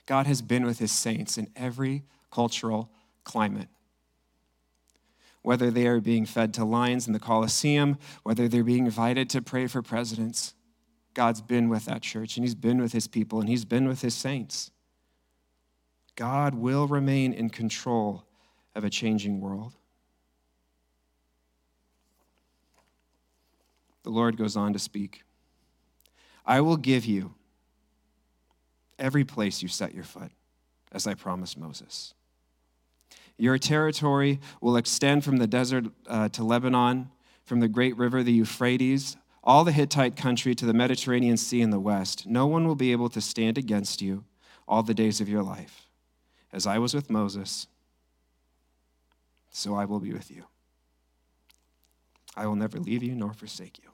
God 0.06 0.28
has 0.28 0.42
been 0.42 0.66
with 0.66 0.80
his 0.80 0.92
saints 0.92 1.38
in 1.38 1.50
every 1.56 2.04
cultural 2.32 2.90
climate. 3.24 3.70
Whether 5.42 5.72
they 5.72 5.88
are 5.88 6.00
being 6.00 6.26
fed 6.26 6.54
to 6.56 6.66
lions 6.66 7.08
in 7.08 7.14
the 7.14 7.20
Colosseum, 7.20 7.98
whether 8.24 8.48
they're 8.48 8.64
being 8.64 8.86
invited 8.86 9.30
to 9.32 9.42
pray 9.42 9.68
for 9.68 9.82
presidents, 9.82 10.54
God's 11.14 11.42
been 11.42 11.68
with 11.68 11.86
that 11.86 12.02
church 12.02 12.38
and 12.38 12.46
he's 12.46 12.56
been 12.56 12.80
with 12.82 12.94
his 12.94 13.08
people 13.08 13.40
and 13.40 13.50
he's 13.50 13.66
been 13.66 13.88
with 13.88 14.02
his 14.02 14.14
saints. 14.14 14.72
God 16.16 16.56
will 16.56 16.88
remain 16.88 17.34
in 17.34 17.50
control 17.50 18.26
of 18.76 18.84
a 18.84 18.90
changing 18.90 19.40
world. 19.42 19.74
The 24.04 24.10
Lord 24.10 24.38
goes 24.38 24.56
on 24.56 24.74
to 24.74 24.80
speak 24.80 25.24
I 26.46 26.62
will 26.62 26.78
give 26.78 27.06
you 27.06 27.36
every 28.98 29.24
place 29.24 29.62
you 29.62 29.68
set 29.68 29.94
your 29.94 30.04
foot, 30.04 30.32
as 30.92 31.08
I 31.08 31.14
promised 31.14 31.58
Moses. 31.58 32.14
Your 33.38 33.58
territory 33.58 34.40
will 34.60 34.78
extend 34.78 35.24
from 35.24 35.38
the 35.38 35.48
desert 35.48 35.86
uh, 36.08 36.30
to 36.30 36.44
Lebanon, 36.44 37.10
from 37.44 37.60
the 37.60 37.68
great 37.68 37.98
river, 37.98 38.24
the 38.24 38.34
Euphrates, 38.34 39.18
all 39.44 39.64
the 39.64 39.72
Hittite 39.72 40.16
country 40.16 40.54
to 40.56 40.66
the 40.66 40.74
Mediterranean 40.74 41.38
Sea 41.38 41.62
in 41.62 41.72
the 41.72 41.80
west. 41.80 42.28
No 42.28 42.46
one 42.46 42.68
will 42.68 42.76
be 42.76 42.92
able 42.92 43.10
to 43.10 43.22
stand 43.22 43.58
against 43.58 44.02
you 44.02 44.24
all 44.68 44.84
the 44.84 44.94
days 44.94 45.20
of 45.22 45.30
your 45.30 45.42
life. 45.42 45.88
As 46.54 46.68
I 46.68 46.78
was 46.80 46.94
with 46.94 47.10
Moses, 47.10 47.68
so 49.52 49.76
I 49.76 49.86
will 49.86 50.00
be 50.00 50.14
with 50.14 50.30
you. 50.30 50.46
I 52.36 52.48
will 52.48 52.56
never 52.56 52.80
leave 52.80 53.04
you 53.04 53.16
nor 53.16 53.34
forsake 53.34 53.80
you. 53.82 53.90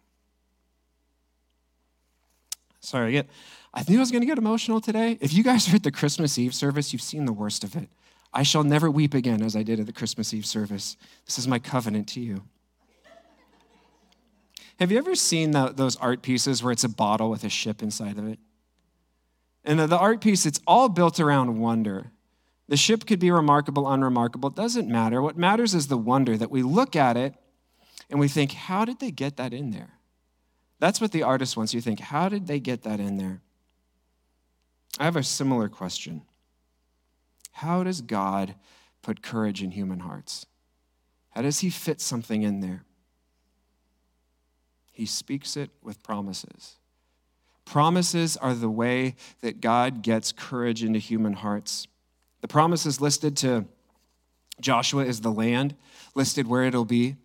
Sorry, 2.79 3.09
I 3.09 3.11
get 3.11 3.29
I 3.73 3.83
knew 3.87 3.97
I 3.97 3.99
was 3.99 4.11
going 4.11 4.21
to 4.21 4.27
get 4.27 4.37
emotional 4.37 4.81
today. 4.81 5.17
If 5.21 5.33
you 5.33 5.43
guys 5.43 5.71
are 5.71 5.75
at 5.75 5.83
the 5.83 5.91
Christmas 5.91 6.37
Eve 6.39 6.55
service, 6.55 6.93
you've 6.93 7.01
seen 7.01 7.25
the 7.25 7.33
worst 7.33 7.63
of 7.63 7.75
it. 7.75 7.89
I 8.33 8.43
shall 8.43 8.63
never 8.63 8.89
weep 8.89 9.13
again 9.13 9.41
as 9.41 9.55
I 9.55 9.63
did 9.63 9.79
at 9.79 9.85
the 9.85 9.93
Christmas 9.93 10.33
Eve 10.33 10.45
service. 10.45 10.97
This 11.25 11.37
is 11.37 11.47
my 11.47 11.59
covenant 11.59 12.07
to 12.09 12.19
you. 12.19 12.43
Have 14.79 14.91
you 14.91 14.97
ever 14.97 15.15
seen 15.15 15.51
the, 15.51 15.69
those 15.69 15.95
art 15.97 16.21
pieces 16.21 16.63
where 16.63 16.71
it's 16.71 16.83
a 16.83 16.89
bottle 16.89 17.29
with 17.29 17.43
a 17.43 17.49
ship 17.49 17.81
inside 17.81 18.17
of 18.17 18.27
it? 18.27 18.39
And 19.63 19.79
the, 19.79 19.87
the 19.87 19.97
art 19.97 20.21
piece, 20.21 20.45
it's 20.45 20.61
all 20.67 20.87
built 20.87 21.19
around 21.19 21.59
wonder. 21.59 22.11
The 22.69 22.77
ship 22.77 23.05
could 23.05 23.19
be 23.19 23.31
remarkable, 23.31 23.89
unremarkable, 23.89 24.50
it 24.50 24.55
doesn't 24.55 24.89
matter. 24.89 25.21
What 25.21 25.38
matters 25.38 25.74
is 25.74 25.88
the 25.88 25.97
wonder 25.97 26.36
that 26.38 26.51
we 26.51 26.63
look 26.63 26.95
at 26.95 27.15
it 27.15 27.33
and 28.09 28.19
we 28.19 28.27
think, 28.27 28.51
how 28.51 28.86
did 28.86 29.00
they 29.00 29.12
get 29.12 29.38
that 29.38 29.53
in 29.53 29.71
there? 29.71 29.93
That's 30.79 31.01
what 31.01 31.12
the 31.12 31.24
artist 31.24 31.57
wants. 31.57 31.74
You 31.74 31.81
to 31.81 31.86
think, 31.86 32.00
how 32.00 32.29
did 32.29 32.47
they 32.47 32.59
get 32.59 32.83
that 32.83 33.00
in 33.00 33.17
there? 33.17 33.41
I 35.00 35.05
have 35.05 35.15
a 35.15 35.24
similar 35.24 35.69
question. 35.69 36.24
How 37.53 37.83
does 37.83 38.01
God 38.01 38.55
put 39.01 39.21
courage 39.21 39.63
in 39.63 39.71
human 39.71 40.00
hearts? 40.00 40.45
How 41.31 41.41
does 41.41 41.59
He 41.59 41.69
fit 41.69 42.01
something 42.01 42.43
in 42.43 42.59
there? 42.59 42.83
He 44.91 45.05
speaks 45.05 45.55
it 45.55 45.69
with 45.81 46.01
promises. 46.03 46.77
Promises 47.65 48.38
are 48.38 48.53
the 48.53 48.69
way 48.69 49.15
that 49.41 49.62
God 49.62 50.01
gets 50.01 50.31
courage 50.31 50.83
into 50.83 51.00
human 51.00 51.33
hearts. 51.33 51.88
The 52.41 52.48
promises 52.48 53.01
listed 53.01 53.36
to 53.38 53.65
Joshua 54.60 55.06
is 55.06 55.22
the 55.22 55.32
land, 55.32 55.75
listed 56.15 56.48
where 56.48 56.63
it'll 56.63 56.86
be. 56.86 57.15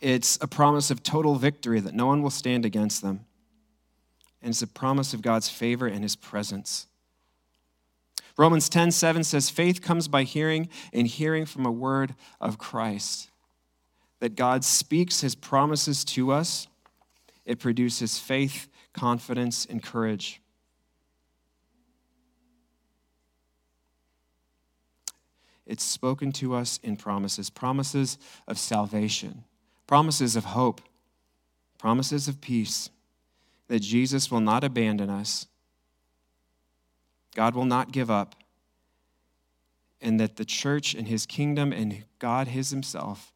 It's 0.00 0.38
a 0.40 0.46
promise 0.46 0.90
of 0.90 1.02
total 1.02 1.36
victory 1.36 1.80
that 1.80 1.94
no 1.94 2.06
one 2.06 2.22
will 2.22 2.30
stand 2.30 2.64
against 2.64 3.02
them 3.02 3.26
and 4.46 4.52
it's 4.52 4.62
a 4.62 4.68
promise 4.68 5.12
of 5.12 5.22
God's 5.22 5.48
favor 5.48 5.88
and 5.88 6.04
his 6.04 6.14
presence. 6.14 6.86
Romans 8.38 8.68
10 8.68 8.92
7 8.92 9.24
says, 9.24 9.50
Faith 9.50 9.82
comes 9.82 10.06
by 10.06 10.22
hearing, 10.22 10.68
and 10.92 11.08
hearing 11.08 11.46
from 11.46 11.66
a 11.66 11.72
word 11.72 12.14
of 12.40 12.56
Christ. 12.56 13.28
That 14.20 14.36
God 14.36 14.64
speaks 14.64 15.20
his 15.20 15.34
promises 15.34 16.04
to 16.04 16.30
us, 16.30 16.68
it 17.44 17.58
produces 17.58 18.18
faith, 18.18 18.68
confidence, 18.92 19.66
and 19.66 19.82
courage. 19.82 20.40
It's 25.66 25.84
spoken 25.84 26.30
to 26.32 26.54
us 26.54 26.78
in 26.82 26.96
promises 26.96 27.50
promises 27.50 28.18
of 28.46 28.58
salvation, 28.58 29.44
promises 29.86 30.36
of 30.36 30.44
hope, 30.44 30.80
promises 31.78 32.28
of 32.28 32.40
peace 32.40 32.90
that 33.68 33.80
Jesus 33.80 34.30
will 34.30 34.40
not 34.40 34.62
abandon 34.62 35.10
us, 35.10 35.46
God 37.34 37.54
will 37.54 37.64
not 37.64 37.92
give 37.92 38.10
up, 38.10 38.36
and 40.00 40.20
that 40.20 40.36
the 40.36 40.44
church 40.44 40.94
and 40.94 41.08
his 41.08 41.26
kingdom 41.26 41.72
and 41.72 42.04
God 42.18 42.48
his 42.48 42.70
himself 42.70 43.32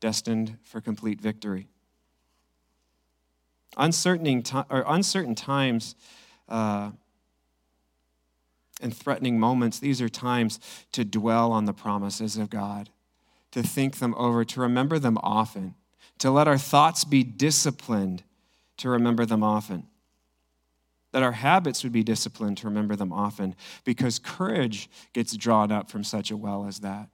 destined 0.00 0.58
for 0.62 0.80
complete 0.80 1.20
victory. 1.20 1.68
Uncertain, 3.76 4.42
uncertain 4.70 5.34
times 5.34 5.94
uh, 6.48 6.90
and 8.82 8.96
threatening 8.96 9.38
moments, 9.38 9.78
these 9.78 10.02
are 10.02 10.08
times 10.08 10.58
to 10.92 11.04
dwell 11.04 11.52
on 11.52 11.64
the 11.64 11.72
promises 11.72 12.36
of 12.36 12.50
God, 12.50 12.90
to 13.52 13.62
think 13.62 13.98
them 13.98 14.14
over, 14.16 14.44
to 14.44 14.60
remember 14.60 14.98
them 14.98 15.18
often, 15.22 15.74
to 16.18 16.30
let 16.30 16.48
our 16.48 16.58
thoughts 16.58 17.04
be 17.04 17.22
disciplined 17.22 18.24
to 18.78 18.88
remember 18.88 19.24
them 19.24 19.42
often. 19.42 19.86
that 21.12 21.22
our 21.22 21.32
habits 21.32 21.82
would 21.84 21.92
be 21.92 22.02
disciplined 22.02 22.56
to 22.58 22.66
remember 22.66 22.96
them 22.96 23.12
often, 23.12 23.54
because 23.84 24.18
courage 24.18 24.90
gets 25.12 25.36
drawn 25.36 25.70
up 25.70 25.90
from 25.90 26.02
such 26.02 26.30
a 26.30 26.36
well 26.36 26.66
as 26.66 26.80
that. 26.80 27.08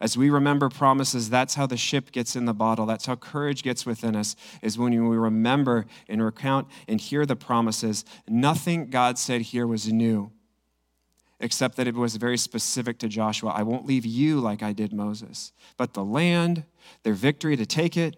As 0.00 0.16
we 0.16 0.30
remember 0.30 0.68
promises, 0.68 1.30
that's 1.30 1.54
how 1.54 1.66
the 1.66 1.76
ship 1.76 2.10
gets 2.12 2.34
in 2.34 2.44
the 2.44 2.52
bottle. 2.52 2.86
That's 2.86 3.06
how 3.06 3.14
courage 3.16 3.62
gets 3.62 3.86
within 3.86 4.16
us, 4.16 4.36
is 4.60 4.76
when 4.76 5.08
we 5.08 5.16
remember 5.16 5.86
and 6.08 6.22
recount 6.22 6.68
and 6.88 7.00
hear 7.00 7.24
the 7.24 7.36
promises. 7.36 8.04
Nothing 8.28 8.90
God 8.90 9.16
said 9.16 9.42
here 9.42 9.66
was 9.66 9.92
new, 9.92 10.32
except 11.42 11.76
that 11.76 11.88
it 11.88 11.94
was 11.94 12.16
very 12.16 12.38
specific 12.38 12.98
to 12.98 13.08
Joshua. 13.08 13.50
I 13.50 13.64
won't 13.64 13.84
leave 13.84 14.06
you 14.06 14.40
like 14.40 14.62
I 14.62 14.72
did 14.72 14.92
Moses. 14.92 15.52
But 15.76 15.92
the 15.92 16.04
land, 16.04 16.64
their 17.02 17.14
victory 17.14 17.56
to 17.56 17.66
take 17.66 17.96
it, 17.96 18.16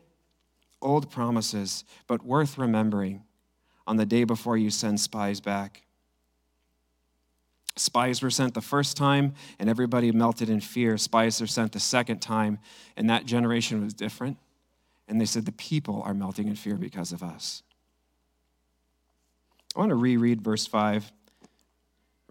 old 0.83 1.11
promises, 1.11 1.85
but 2.07 2.25
worth 2.25 2.59
remembering 2.59 3.25
on 3.87 3.97
the 3.97 4.07
day 4.07 4.25
before 4.25 4.59
you 4.59 4.71
send 4.71 5.01
spies 5.01 5.41
back. 5.41 5.83
Spies 7.77 8.23
were 8.23 8.31
sent 8.31 8.55
the 8.55 8.61
first 8.61 8.97
time, 8.97 9.35
and 9.59 9.69
everybody 9.69 10.13
melted 10.13 10.49
in 10.49 10.61
fear. 10.61 10.97
Spies 10.97 11.41
are 11.41 11.47
sent 11.47 11.73
the 11.73 11.81
second 11.81 12.21
time, 12.21 12.59
and 12.97 13.11
that 13.11 13.25
generation 13.25 13.83
was 13.83 13.95
different. 13.95 14.37
And 15.09 15.21
they 15.21 15.25
said, 15.25 15.45
The 15.45 15.53
people 15.53 16.03
are 16.05 16.15
melting 16.15 16.47
in 16.47 16.55
fear 16.55 16.77
because 16.77 17.11
of 17.11 17.23
us. 17.23 17.63
I 19.75 19.81
want 19.81 19.89
to 19.89 19.97
reread 19.97 20.41
verse 20.41 20.67
5. 20.67 21.11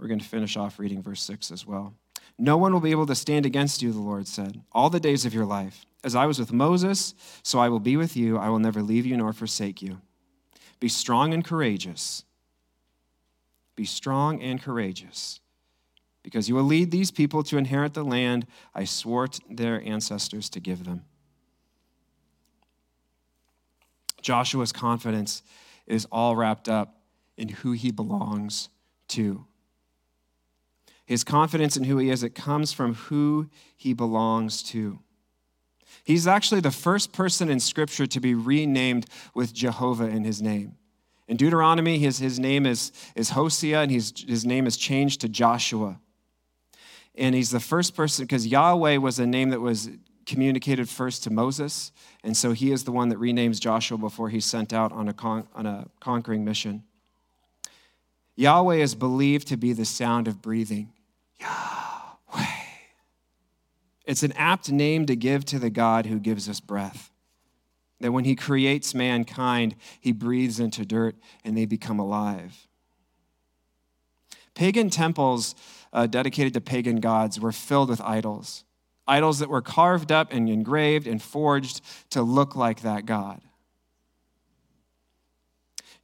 We're 0.04 0.10
going 0.10 0.20
to 0.20 0.26
finish 0.26 0.58
off 0.58 0.80
reading 0.80 1.02
verse 1.02 1.22
6 1.22 1.50
as 1.50 1.66
well. 1.66 1.94
No 2.38 2.58
one 2.58 2.74
will 2.74 2.82
be 2.82 2.92
able 2.92 3.06
to 3.06 3.16
stand 3.16 3.46
against 3.46 3.82
you, 3.82 3.94
the 3.94 4.02
Lord 4.02 4.28
said, 4.28 4.62
all 4.74 4.90
the 4.90 5.00
days 5.00 5.26
of 5.26 5.34
your 5.34 5.46
life. 5.46 5.86
As 6.04 6.14
I 6.14 6.26
was 6.26 6.40
with 6.40 6.52
Moses, 6.52 7.16
so 7.42 7.58
I 7.58 7.70
will 7.70 7.80
be 7.80 7.96
with 7.96 8.18
you. 8.18 8.38
I 8.38 8.50
will 8.50 8.60
never 8.60 8.84
leave 8.84 9.06
you 9.06 9.16
nor 9.16 9.32
forsake 9.32 9.82
you. 9.82 10.02
Be 10.82 10.90
strong 10.90 11.34
and 11.34 11.42
courageous. 11.42 12.26
Be 13.78 13.86
strong 13.86 14.42
and 14.42 14.62
courageous, 14.62 15.40
because 16.22 16.50
you 16.50 16.56
will 16.56 16.64
lead 16.64 16.92
these 16.92 17.10
people 17.10 17.42
to 17.44 17.58
inherit 17.58 17.94
the 17.94 18.04
land 18.04 18.46
I 18.76 18.84
swore 18.84 19.30
to 19.30 19.42
their 19.50 19.82
ancestors 19.88 20.50
to 20.50 20.60
give 20.60 20.84
them. 20.84 21.06
Joshua's 24.22 24.74
confidence 24.74 25.44
is 25.88 26.06
all 26.12 26.36
wrapped 26.36 26.68
up 26.68 26.98
in 27.38 27.48
who 27.48 27.72
he 27.72 27.90
belongs 27.90 28.68
to. 29.08 29.46
His 31.06 31.24
confidence 31.24 31.76
in 31.76 31.84
who 31.84 31.98
he 31.98 32.10
is, 32.10 32.24
it 32.24 32.36
comes 32.36 32.72
from 32.72 32.96
who 32.96 33.50
he 33.76 33.94
belongs 33.94 34.64
to. 34.64 35.00
He's 36.04 36.28
actually 36.28 36.62
the 36.62 36.72
first 36.72 37.14
person 37.14 37.50
in 37.50 37.60
Scripture 37.60 38.06
to 38.08 38.20
be 38.20 38.34
renamed 38.34 39.06
with 39.34 39.54
Jehovah 39.54 40.08
in 40.08 40.24
his 40.24 40.42
name. 40.42 40.76
In 41.28 41.38
Deuteronomy, 41.38 42.00
his, 42.00 42.20
his 42.20 42.40
name 42.40 42.66
is, 42.66 42.92
is 43.16 43.32
Hosea, 43.32 43.82
and 43.82 43.92
he's, 43.92 44.14
his 44.28 44.46
name 44.46 44.68
is 44.68 44.76
changed 44.76 45.22
to 45.22 45.30
Joshua. 45.30 46.00
And 47.16 47.36
he's 47.36 47.52
the 47.52 47.60
first 47.60 47.96
person, 47.96 48.26
because 48.26 48.48
Yahweh 48.48 48.98
was 48.98 49.20
a 49.20 49.26
name 49.26 49.50
that 49.50 49.62
was 49.62 49.90
communicated 50.26 50.90
first 50.90 51.24
to 51.24 51.30
Moses, 51.30 51.92
and 52.24 52.36
so 52.36 52.54
he 52.54 52.72
is 52.72 52.84
the 52.84 52.92
one 52.92 53.10
that 53.10 53.20
renames 53.20 53.60
Joshua 53.60 53.98
before 53.98 54.30
he's 54.30 54.46
sent 54.46 54.74
out 54.74 54.92
on 54.92 55.08
a, 55.08 55.14
con, 55.14 55.48
on 55.54 55.66
a 55.66 55.88
conquering 56.00 56.44
mission. 56.44 56.84
Yahweh 58.36 58.78
is 58.78 58.96
believed 58.96 59.48
to 59.50 59.58
be 59.58 59.74
the 59.74 59.86
sound 59.86 60.28
of 60.28 60.42
breathing. 60.42 60.92
Yahweh. 61.40 62.46
It's 64.06 64.24
an 64.24 64.34
apt 64.34 64.72
name 64.72 65.06
to 65.06 65.16
give 65.16 65.46
to 65.46 65.60
the 65.60 65.70
God 65.70 66.06
who 66.06 66.20
gives 66.20 66.50
us 66.50 66.60
breath. 66.60 67.12
That 68.00 68.12
when 68.12 68.26
he 68.26 68.36
creates 68.36 68.94
mankind, 68.94 69.76
he 70.02 70.12
breathes 70.12 70.60
into 70.60 70.86
dirt 70.86 71.16
and 71.44 71.56
they 71.56 71.66
become 71.66 72.00
alive. 72.00 72.68
Pagan 74.56 74.90
temples 74.90 75.56
uh, 75.92 76.08
dedicated 76.08 76.54
to 76.54 76.62
pagan 76.62 77.00
gods 77.00 77.40
were 77.40 77.52
filled 77.52 77.90
with 77.90 78.02
idols, 78.02 78.66
idols 79.08 79.40
that 79.40 79.50
were 79.50 79.62
carved 79.62 80.12
up 80.12 80.34
and 80.34 80.50
engraved 80.50 81.08
and 81.08 81.22
forged 81.22 81.82
to 82.10 82.22
look 82.22 82.56
like 82.56 82.82
that 82.82 83.06
God. 83.06 83.42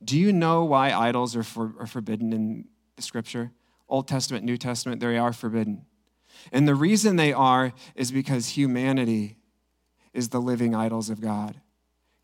Do 0.04 0.18
you 0.18 0.32
know 0.32 0.64
why 0.64 0.92
idols 0.92 1.36
are, 1.36 1.44
for, 1.44 1.74
are 1.80 1.88
forbidden 1.88 2.32
in 2.34 2.66
the 2.96 3.02
scripture? 3.02 3.52
Old 3.88 4.08
Testament, 4.08 4.46
New 4.46 4.58
Testament, 4.58 5.02
they 5.02 5.18
are 5.18 5.34
forbidden. 5.34 5.86
And 6.52 6.68
the 6.68 6.76
reason 6.76 7.16
they 7.16 7.34
are 7.34 7.74
is 7.96 8.12
because 8.12 8.50
humanity 8.50 9.38
is 10.14 10.30
the 10.30 10.40
living 10.40 10.74
idols 10.74 11.10
of 11.10 11.22
God, 11.22 11.60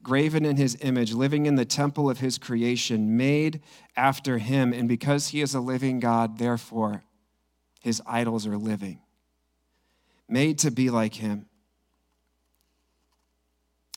graven 0.02 0.46
in 0.46 0.58
his 0.58 0.78
image, 0.82 1.14
living 1.14 1.46
in 1.46 1.56
the 1.56 1.66
temple 1.66 2.10
of 2.10 2.20
his 2.20 2.38
creation, 2.38 3.18
made 3.18 3.62
after 3.96 4.38
him. 4.38 4.74
And 4.74 4.88
because 4.88 5.30
he 5.30 5.42
is 5.42 5.54
a 5.54 5.60
living 5.60 6.00
God, 6.00 6.38
therefore, 6.38 7.04
his 7.82 8.02
idols 8.06 8.48
are 8.48 8.58
living, 8.58 9.00
made 10.28 10.60
to 10.60 10.72
be 10.72 10.90
like 10.90 11.16
him. 11.16 11.48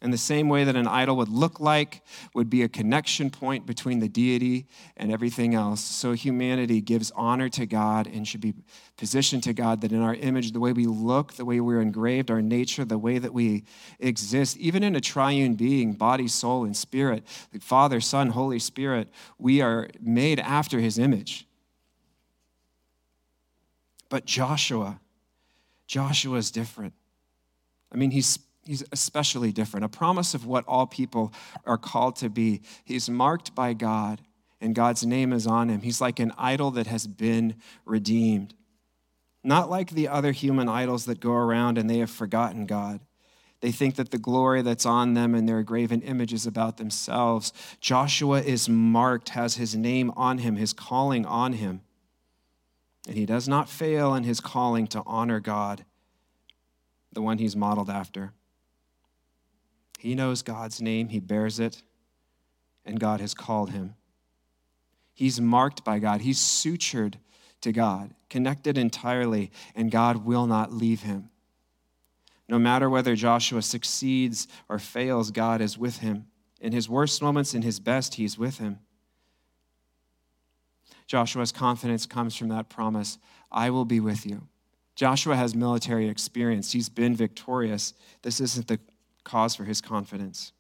In 0.01 0.13
the 0.13 0.19
same 0.19 0.49
way 0.49 0.63
that 0.63 0.77
an 0.77 0.87
idol 0.87 1.17
would 1.17 1.29
look 1.29 1.59
like, 1.59 2.03
would 2.33 2.49
be 2.49 2.63
a 2.63 2.69
connection 2.69 3.31
point 3.31 3.67
between 3.67 3.99
the 3.99 4.09
deity 4.09 4.69
and 4.97 5.11
everything 5.11 5.57
else. 5.57 5.81
So 5.81 6.13
humanity 6.13 6.81
gives 6.81 7.11
honor 7.17 7.49
to 7.49 7.67
God 7.67 8.07
and 8.07 8.27
should 8.27 8.41
be 8.41 8.55
positioned 8.97 9.43
to 9.43 9.53
God 9.53 9.81
that 9.81 9.91
in 9.91 10.01
our 10.01 10.15
image, 10.15 10.53
the 10.53 10.61
way 10.61 10.73
we 10.73 10.87
look, 10.87 11.33
the 11.33 11.45
way 11.45 11.59
we're 11.61 11.81
engraved, 11.81 12.31
our 12.31 12.41
nature, 12.41 12.85
the 12.85 12.97
way 12.97 13.19
that 13.19 13.35
we 13.35 13.65
exist, 13.99 14.57
even 14.59 14.85
in 14.85 14.95
a 14.95 15.01
triune 15.01 15.57
being, 15.57 15.95
body, 15.95 16.29
soul, 16.29 16.65
and 16.65 16.77
spirit, 16.77 17.25
the 17.51 17.59
Father, 17.59 18.01
Son, 18.01 18.31
Holy 18.31 18.61
Spirit, 18.61 19.09
we 19.37 19.61
are 19.61 19.89
made 20.01 20.39
after 20.39 20.79
his 20.79 20.97
image. 20.97 21.45
But 24.09 24.27
Joshua, 24.27 25.01
Joshua 25.89 26.39
is 26.39 26.53
different. 26.53 26.95
I 27.93 27.97
mean, 27.97 28.13
he's 28.13 28.39
he's 28.69 28.85
especially 28.93 29.51
different, 29.51 29.85
a 29.85 29.89
promise 29.89 30.35
of 30.35 30.45
what 30.45 30.63
all 30.69 30.87
people 30.87 31.33
are 31.65 31.79
called 31.79 32.17
to 32.17 32.29
be. 32.29 32.61
He's 32.85 33.09
marked 33.09 33.55
by 33.55 33.73
God, 33.73 34.21
and 34.61 34.75
God's 34.75 35.07
name 35.07 35.33
is 35.33 35.47
on 35.47 35.71
him. 35.71 35.81
He's 35.81 36.03
like 36.03 36.21
an 36.21 36.33
idol 36.37 36.71
that 36.73 36.87
has 36.87 37.07
been 37.07 37.55
redeemed. 37.87 38.53
Not 39.43 39.71
like 39.71 39.91
the 39.91 40.09
other 40.09 40.33
human 40.33 40.69
idols 40.69 41.07
that 41.07 41.19
go 41.19 41.33
around 41.33 41.79
and 41.79 41.89
they 41.89 41.99
have 41.99 42.11
forgotten 42.11 42.67
God. 42.67 43.01
They 43.61 43.73
think 43.73 43.97
that 43.97 44.11
the 44.11 44.19
glory 44.19 44.61
that's 44.61 44.85
on 44.85 45.15
them 45.15 45.35
and 45.35 45.49
their 45.49 45.63
graven 45.63 46.03
images 46.03 46.47
about 46.47 46.77
themselves. 46.77 47.55
Joshua 47.81 48.43
is 48.43 48.69
marked, 48.69 49.31
has 49.31 49.55
his 49.55 49.75
name 49.75 50.13
on 50.15 50.39
him, 50.39 50.57
his 50.57 50.75
calling 50.75 51.25
on 51.25 51.55
him. 51.55 51.81
And 53.07 53.17
he 53.17 53.25
does 53.25 53.49
not 53.49 53.71
fail 53.71 54.15
in 54.15 54.25
his 54.25 54.41
calling 54.41 54.87
to 54.89 55.03
honor 55.07 55.41
God, 55.41 55.87
the 57.11 57.23
one 57.23 57.39
he's 57.39 57.57
modeled 57.57 57.89
after. 57.89 58.35
He 59.99 60.15
knows 60.15 60.43
God's 60.43 60.81
name, 60.81 61.09
he 61.09 61.19
bears 61.19 61.59
it, 61.59 61.83
and 62.85 63.01
God 63.01 63.21
has 63.21 63.35
called 63.35 63.71
him. 63.71 63.95
He's 65.13 65.41
marked 65.41 65.85
by 65.85 65.99
God, 65.99 66.21
he's 66.21 66.39
sutured 66.39 67.15
to 67.63 67.73
God, 67.73 68.15
connected 68.31 68.79
entirely, 68.79 69.51
and 69.75 69.91
God 69.91 70.25
will 70.25 70.47
not 70.47 70.73
leave 70.73 71.03
him. 71.03 71.31
No 72.49 72.61
matter 72.61 72.89
whether 72.89 73.17
Joshua 73.17 73.61
succeeds 73.61 74.47
or 74.69 74.79
fails, 74.79 75.33
God 75.33 75.61
is 75.61 75.77
with 75.77 75.99
him. 75.99 76.29
In 76.61 76.73
his 76.73 76.89
worst 76.89 77.21
moments, 77.21 77.53
in 77.53 77.63
his 77.63 77.81
best, 77.81 78.15
he's 78.15 78.39
with 78.39 78.59
him. 78.59 78.79
Joshua's 81.09 81.51
confidence 81.51 82.07
comes 82.07 82.37
from 82.37 82.49
that 82.49 82.69
promise 82.69 83.19
I 83.51 83.71
will 83.71 83.85
be 83.85 83.99
with 83.99 84.25
you. 84.25 84.47
Joshua 84.95 85.35
has 85.35 85.55
military 85.55 86.09
experience, 86.09 86.71
he's 86.71 86.89
been 86.89 87.17
victorious. 87.17 87.95
This 88.23 88.41
isn't 88.41 88.69
the 88.69 88.79
cause 89.29 89.55
for 89.55 89.65
his 89.65 89.81
confidence. 89.81 90.53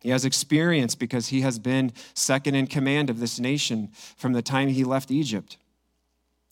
He 0.00 0.10
has 0.10 0.24
experience 0.24 0.94
because 0.94 1.28
he 1.28 1.42
has 1.42 1.58
been 1.58 1.92
second 2.14 2.54
in 2.54 2.66
command 2.66 3.10
of 3.10 3.20
this 3.20 3.38
nation 3.38 3.90
from 4.16 4.32
the 4.32 4.42
time 4.42 4.68
he 4.68 4.84
left 4.84 5.10
Egypt. 5.10 5.58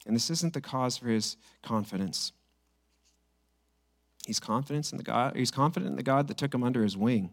And 0.07 0.15
this 0.15 0.31
isn't 0.31 0.53
the 0.53 0.61
cause 0.61 0.99
for 0.99 1.09
his 1.09 1.37
confidence. 1.63 2.33
He's 4.27 4.41
confident 4.41 4.91
in 4.93 4.99
the 4.99 5.05
God, 5.05 5.37
he's 5.37 5.51
confident 5.51 5.91
in 5.91 5.97
the 5.97 6.03
God 6.03 6.29
that 6.29 6.37
took 6.37 6.53
him 6.53 6.65
under 6.65 6.83
his 6.83 6.97
wing. 6.97 7.33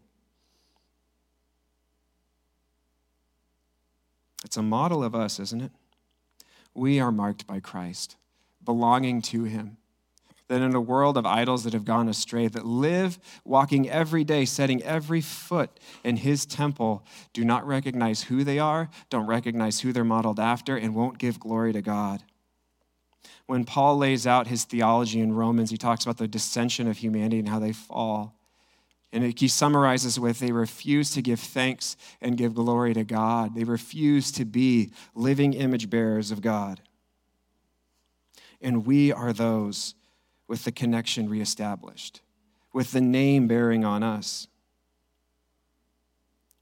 It's 4.44 4.56
a 4.56 4.62
model 4.62 5.02
of 5.02 5.14
us, 5.14 5.40
isn't 5.40 5.62
it? 5.62 5.72
We 6.74 7.00
are 7.00 7.10
marked 7.10 7.46
by 7.46 7.60
Christ, 7.60 8.16
belonging 8.64 9.22
to 9.22 9.44
him 9.44 9.78
that 10.48 10.60
in 10.60 10.74
a 10.74 10.80
world 10.80 11.16
of 11.16 11.24
idols 11.24 11.64
that 11.64 11.72
have 11.72 11.84
gone 11.84 12.08
astray, 12.08 12.48
that 12.48 12.66
live 12.66 13.18
walking 13.44 13.88
every 13.88 14.24
day, 14.24 14.44
setting 14.44 14.82
every 14.82 15.20
foot 15.20 15.80
in 16.02 16.16
his 16.16 16.44
temple, 16.44 17.04
do 17.32 17.44
not 17.44 17.66
recognize 17.66 18.24
who 18.24 18.44
they 18.44 18.58
are, 18.58 18.90
don't 19.08 19.26
recognize 19.26 19.80
who 19.80 19.92
they're 19.92 20.04
modeled 20.04 20.38
after, 20.38 20.76
and 20.76 20.94
won't 20.94 21.18
give 21.18 21.40
glory 21.40 21.72
to 21.72 21.80
God. 21.80 22.22
When 23.46 23.64
Paul 23.64 23.96
lays 23.98 24.26
out 24.26 24.46
his 24.46 24.64
theology 24.64 25.20
in 25.20 25.34
Romans, 25.34 25.70
he 25.70 25.76
talks 25.76 26.04
about 26.04 26.18
the 26.18 26.28
dissension 26.28 26.88
of 26.88 26.98
humanity 26.98 27.38
and 27.38 27.48
how 27.48 27.58
they 27.58 27.72
fall. 27.72 28.38
And 29.12 29.38
he 29.38 29.48
summarizes 29.48 30.18
with 30.18 30.40
they 30.40 30.50
refuse 30.50 31.10
to 31.12 31.22
give 31.22 31.38
thanks 31.38 31.96
and 32.20 32.36
give 32.36 32.54
glory 32.54 32.94
to 32.94 33.04
God. 33.04 33.54
They 33.54 33.64
refuse 33.64 34.32
to 34.32 34.44
be 34.44 34.90
living 35.14 35.52
image 35.52 35.88
bearers 35.88 36.30
of 36.30 36.40
God. 36.40 36.80
And 38.60 38.86
we 38.86 39.12
are 39.12 39.32
those 39.32 39.94
with 40.46 40.64
the 40.64 40.72
connection 40.72 41.28
reestablished, 41.28 42.20
with 42.72 42.92
the 42.92 43.00
name 43.00 43.46
bearing 43.48 43.84
on 43.84 44.02
us. 44.02 44.48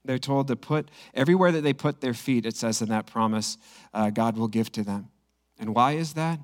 They're 0.05 0.19
told 0.19 0.47
to 0.47 0.55
put, 0.55 0.89
everywhere 1.13 1.51
that 1.51 1.61
they 1.61 1.73
put 1.73 2.01
their 2.01 2.13
feet, 2.13 2.45
it 2.45 2.55
says 2.55 2.81
in 2.81 2.89
that 2.89 3.05
promise, 3.05 3.57
uh, 3.93 4.09
God 4.09 4.37
will 4.37 4.47
give 4.49 4.71
to 4.73 4.83
them. 4.83 5.09
And 5.57 5.73
why 5.73 5.93
is 5.93 6.13
that? 6.13 6.39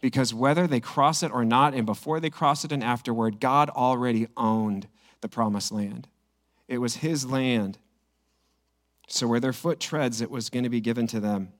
Because 0.00 0.34
whether 0.34 0.66
they 0.66 0.80
cross 0.80 1.22
it 1.22 1.30
or 1.30 1.44
not, 1.44 1.74
and 1.74 1.86
before 1.86 2.20
they 2.20 2.30
cross 2.30 2.64
it 2.64 2.72
and 2.72 2.82
afterward, 2.82 3.38
God 3.38 3.70
already 3.70 4.26
owned 4.36 4.88
the 5.20 5.28
promised 5.28 5.72
land. 5.72 6.08
It 6.68 6.78
was 6.78 6.96
his 6.96 7.26
land. 7.26 7.78
So 9.08 9.26
where 9.26 9.40
their 9.40 9.52
foot 9.52 9.78
treads, 9.78 10.20
it 10.20 10.30
was 10.30 10.48
going 10.48 10.64
to 10.64 10.70
be 10.70 10.80
given 10.80 11.06
to 11.08 11.20
them. 11.20 11.52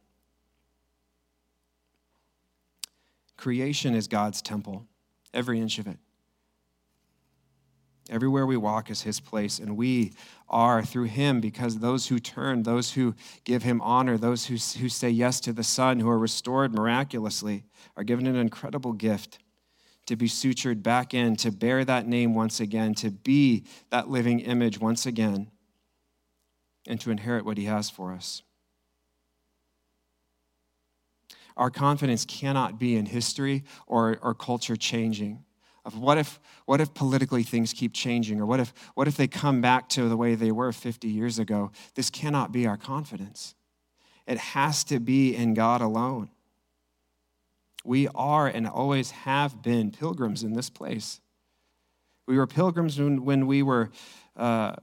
Creation 3.37 3.95
is 3.95 4.09
God's 4.09 4.41
temple, 4.41 4.87
every 5.33 5.61
inch 5.61 5.79
of 5.79 5.87
it. 5.87 5.99
Everywhere 8.11 8.47
we 8.47 8.57
walk 8.57 8.91
is 8.91 9.03
his 9.03 9.21
place, 9.21 9.59
and 9.59 9.77
we 9.77 10.13
are 10.49 10.83
through 10.83 11.05
him 11.05 11.41
because 11.41 11.79
those 11.79 12.09
who 12.09 12.19
turn, 12.19 12.63
those 12.63 12.93
who 12.93 13.15
give 13.45 13.63
him 13.63 13.81
honor, 13.81 14.19
those 14.19 14.47
who, 14.47 14.55
who 14.81 14.89
say 14.89 15.09
yes 15.09 15.41
to 15.41 15.53
the 15.53 15.63
Son, 15.63 16.01
who 16.01 16.11
are 16.11 16.19
restored 16.19 16.75
miraculously, 16.75 17.65
are 17.97 18.05
given 18.05 18.27
an 18.27 18.37
incredible 18.37 18.93
gift 18.93 19.39
to 20.07 20.17
be 20.17 20.27
sutured 20.27 20.83
back 20.83 21.15
in, 21.15 21.37
to 21.37 21.53
bear 21.53 21.85
that 21.85 22.07
name 22.07 22.35
once 22.35 22.59
again, 22.59 22.93
to 22.95 23.11
be 23.11 23.65
that 23.91 24.09
living 24.09 24.41
image 24.41 24.81
once 24.81 25.07
again, 25.07 25.51
and 26.89 27.01
to 27.01 27.11
inherit 27.11 27.45
what 27.45 27.57
he 27.57 27.65
has 27.65 27.89
for 27.89 28.13
us. 28.13 28.43
Our 31.57 31.71
confidence 31.71 32.25
cannot 32.25 32.79
be 32.79 32.97
in 32.97 33.07
history 33.07 33.65
or, 33.87 34.19
or 34.23 34.35
culture 34.35 34.77
changing. 34.77 35.45
Of 35.85 35.99
what 35.99 36.17
if, 36.17 36.39
what 36.65 36.81
if 36.81 36.95
politically 36.95 37.43
things 37.43 37.73
keep 37.73 37.93
changing, 37.93 38.41
or 38.41 38.47
what 38.47 38.61
if, 38.61 38.73
what 38.95 39.09
if 39.09 39.17
they 39.17 39.27
come 39.27 39.61
back 39.61 39.89
to 39.91 40.09
the 40.09 40.17
way 40.17 40.37
they 40.37 40.53
were 40.53 40.71
50 40.71 41.09
years 41.09 41.41
ago? 41.41 41.73
This 41.97 42.09
cannot 42.09 42.53
be 42.53 42.67
our 42.67 42.77
confidence. 42.77 43.57
It 44.27 44.39
has 44.39 44.85
to 44.85 45.01
be 45.01 45.35
in 45.35 45.55
God 45.55 45.81
alone. 45.81 46.31
We 47.85 48.07
are 48.15 48.47
and 48.47 48.69
always 48.69 49.11
have 49.11 49.61
been 49.61 49.91
pilgrims 49.91 50.45
in 50.45 50.53
this 50.53 50.71
place. 50.71 51.21
We 52.29 52.39
were 52.39 52.47
pilgrims 52.47 53.01
when, 53.01 53.25
when 53.25 53.49
we 53.49 53.65
were 53.65 53.91
uh, 54.37 54.77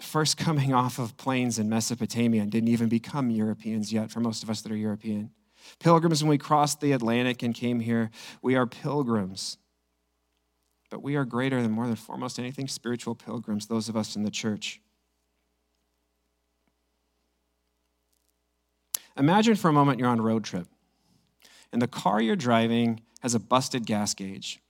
first 0.00 0.36
coming 0.36 0.74
off 0.74 0.98
of 0.98 1.16
plains 1.16 1.60
in 1.60 1.68
Mesopotamia 1.68 2.42
and 2.42 2.50
didn't 2.50 2.68
even 2.68 2.88
become 2.88 3.30
Europeans 3.30 3.92
yet, 3.92 4.10
for 4.10 4.18
most 4.18 4.42
of 4.42 4.50
us 4.50 4.62
that 4.62 4.72
are 4.72 4.76
European. 4.76 5.30
Pilgrims 5.78 6.22
when 6.22 6.30
we 6.30 6.38
crossed 6.38 6.80
the 6.80 6.92
Atlantic 6.92 7.42
and 7.42 7.54
came 7.54 7.80
here. 7.80 8.10
We 8.40 8.56
are 8.56 8.66
pilgrims. 8.66 9.58
But 10.90 11.02
we 11.02 11.16
are 11.16 11.24
greater 11.24 11.62
than 11.62 11.72
more 11.72 11.86
than 11.86 11.96
foremost 11.96 12.38
anything 12.38 12.68
spiritual 12.68 13.14
pilgrims, 13.14 13.66
those 13.66 13.88
of 13.88 13.96
us 13.96 14.14
in 14.16 14.22
the 14.22 14.30
church. 14.30 14.80
Imagine 19.16 19.56
for 19.56 19.68
a 19.68 19.72
moment 19.72 19.98
you're 19.98 20.08
on 20.08 20.18
a 20.18 20.22
road 20.22 20.44
trip 20.44 20.66
and 21.72 21.80
the 21.80 21.88
car 21.88 22.20
you're 22.20 22.36
driving 22.36 23.00
has 23.20 23.34
a 23.34 23.40
busted 23.40 23.86
gas 23.86 24.14
gauge. 24.14 24.60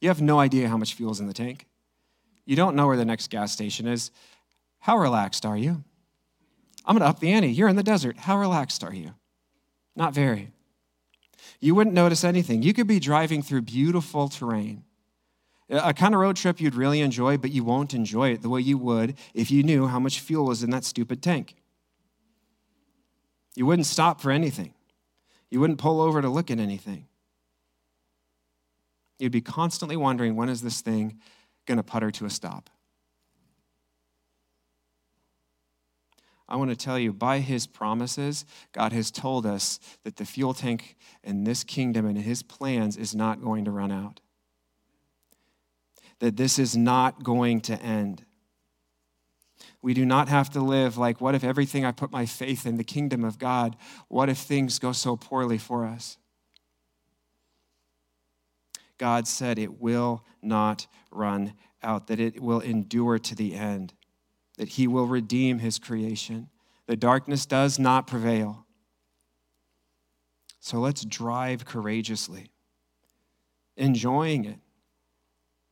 You 0.00 0.08
have 0.08 0.20
no 0.20 0.40
idea 0.40 0.68
how 0.68 0.76
much 0.76 0.94
fuel 0.94 1.12
is 1.12 1.20
in 1.20 1.28
the 1.28 1.32
tank. 1.32 1.66
You 2.44 2.56
don't 2.56 2.74
know 2.74 2.88
where 2.88 2.96
the 2.96 3.04
next 3.04 3.30
gas 3.30 3.52
station 3.52 3.86
is. 3.86 4.10
How 4.80 4.98
relaxed 4.98 5.46
are 5.46 5.56
you? 5.56 5.84
I'm 6.84 6.96
going 6.96 7.02
to 7.02 7.06
up 7.06 7.20
the 7.20 7.30
ante. 7.30 7.48
You're 7.48 7.68
in 7.68 7.76
the 7.76 7.84
desert. 7.84 8.18
How 8.18 8.36
relaxed 8.36 8.82
are 8.82 8.92
you? 8.92 9.14
Not 9.94 10.14
very. 10.14 10.50
You 11.60 11.74
wouldn't 11.74 11.94
notice 11.94 12.24
anything. 12.24 12.62
You 12.62 12.72
could 12.72 12.86
be 12.86 12.98
driving 12.98 13.42
through 13.42 13.62
beautiful 13.62 14.28
terrain. 14.28 14.84
A 15.68 15.94
kind 15.94 16.14
of 16.14 16.20
road 16.20 16.36
trip 16.36 16.60
you'd 16.60 16.74
really 16.74 17.00
enjoy, 17.00 17.38
but 17.38 17.50
you 17.50 17.64
won't 17.64 17.94
enjoy 17.94 18.30
it 18.30 18.42
the 18.42 18.48
way 18.48 18.60
you 18.60 18.76
would 18.78 19.16
if 19.32 19.50
you 19.50 19.62
knew 19.62 19.86
how 19.86 19.98
much 19.98 20.20
fuel 20.20 20.46
was 20.46 20.62
in 20.62 20.70
that 20.70 20.84
stupid 20.84 21.22
tank. 21.22 21.54
You 23.54 23.66
wouldn't 23.66 23.86
stop 23.86 24.20
for 24.20 24.30
anything. 24.30 24.74
You 25.50 25.60
wouldn't 25.60 25.78
pull 25.78 26.00
over 26.00 26.20
to 26.20 26.28
look 26.28 26.50
at 26.50 26.58
anything. 26.58 27.06
You'd 29.18 29.32
be 29.32 29.40
constantly 29.40 29.96
wondering 29.96 30.36
when 30.36 30.48
is 30.48 30.62
this 30.62 30.80
thing 30.80 31.20
going 31.66 31.76
to 31.76 31.82
putter 31.82 32.10
to 32.10 32.26
a 32.26 32.30
stop? 32.30 32.70
I 36.52 36.56
want 36.56 36.68
to 36.68 36.76
tell 36.76 36.98
you, 36.98 37.14
by 37.14 37.38
his 37.38 37.66
promises, 37.66 38.44
God 38.72 38.92
has 38.92 39.10
told 39.10 39.46
us 39.46 39.80
that 40.04 40.16
the 40.16 40.26
fuel 40.26 40.52
tank 40.52 40.98
in 41.24 41.44
this 41.44 41.64
kingdom 41.64 42.04
and 42.04 42.18
his 42.18 42.42
plans 42.42 42.98
is 42.98 43.14
not 43.14 43.40
going 43.40 43.64
to 43.64 43.70
run 43.70 43.90
out. 43.90 44.20
That 46.18 46.36
this 46.36 46.58
is 46.58 46.76
not 46.76 47.24
going 47.24 47.62
to 47.62 47.80
end. 47.80 48.26
We 49.80 49.94
do 49.94 50.04
not 50.04 50.28
have 50.28 50.50
to 50.50 50.60
live 50.60 50.98
like, 50.98 51.22
what 51.22 51.34
if 51.34 51.42
everything 51.42 51.86
I 51.86 51.90
put 51.90 52.12
my 52.12 52.26
faith 52.26 52.66
in, 52.66 52.76
the 52.76 52.84
kingdom 52.84 53.24
of 53.24 53.38
God, 53.38 53.74
what 54.08 54.28
if 54.28 54.36
things 54.36 54.78
go 54.78 54.92
so 54.92 55.16
poorly 55.16 55.56
for 55.56 55.86
us? 55.86 56.18
God 58.98 59.26
said 59.26 59.58
it 59.58 59.80
will 59.80 60.22
not 60.42 60.86
run 61.10 61.54
out, 61.82 62.08
that 62.08 62.20
it 62.20 62.42
will 62.42 62.60
endure 62.60 63.18
to 63.20 63.34
the 63.34 63.54
end, 63.54 63.94
that 64.62 64.68
He 64.68 64.86
will 64.86 65.08
redeem 65.08 65.58
His 65.58 65.80
creation. 65.80 66.48
The 66.86 66.94
darkness 66.94 67.46
does 67.46 67.80
not 67.80 68.06
prevail. 68.06 68.64
So 70.60 70.78
let's 70.78 71.04
drive 71.04 71.64
courageously, 71.64 72.52
enjoying 73.76 74.44
it, 74.44 74.60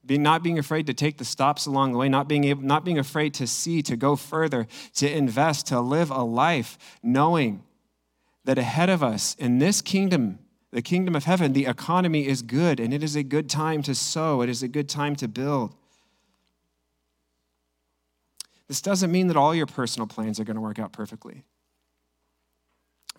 being, 0.04 0.24
not 0.24 0.42
being 0.42 0.58
afraid 0.58 0.88
to 0.88 0.92
take 0.92 1.18
the 1.18 1.24
stops 1.24 1.66
along 1.66 1.92
the 1.92 1.98
way, 1.98 2.08
not 2.08 2.26
being, 2.26 2.42
able, 2.42 2.64
not 2.64 2.84
being 2.84 2.98
afraid 2.98 3.32
to 3.34 3.46
see, 3.46 3.80
to 3.82 3.94
go 3.94 4.16
further, 4.16 4.66
to 4.96 5.08
invest, 5.08 5.68
to 5.68 5.78
live 5.78 6.10
a 6.10 6.24
life 6.24 6.76
knowing 7.00 7.62
that 8.44 8.58
ahead 8.58 8.90
of 8.90 9.04
us 9.04 9.36
in 9.36 9.60
this 9.60 9.80
kingdom, 9.80 10.40
the 10.72 10.82
kingdom 10.82 11.14
of 11.14 11.22
heaven, 11.22 11.52
the 11.52 11.66
economy 11.66 12.26
is 12.26 12.42
good 12.42 12.80
and 12.80 12.92
it 12.92 13.04
is 13.04 13.14
a 13.14 13.22
good 13.22 13.48
time 13.48 13.84
to 13.84 13.94
sow, 13.94 14.42
it 14.42 14.48
is 14.48 14.64
a 14.64 14.68
good 14.68 14.88
time 14.88 15.14
to 15.14 15.28
build. 15.28 15.76
This 18.70 18.80
doesn't 18.80 19.10
mean 19.10 19.26
that 19.26 19.36
all 19.36 19.54
your 19.54 19.66
personal 19.66 20.06
plans 20.06 20.38
are 20.38 20.44
going 20.44 20.54
to 20.54 20.60
work 20.62 20.78
out 20.78 20.92
perfectly 20.92 21.44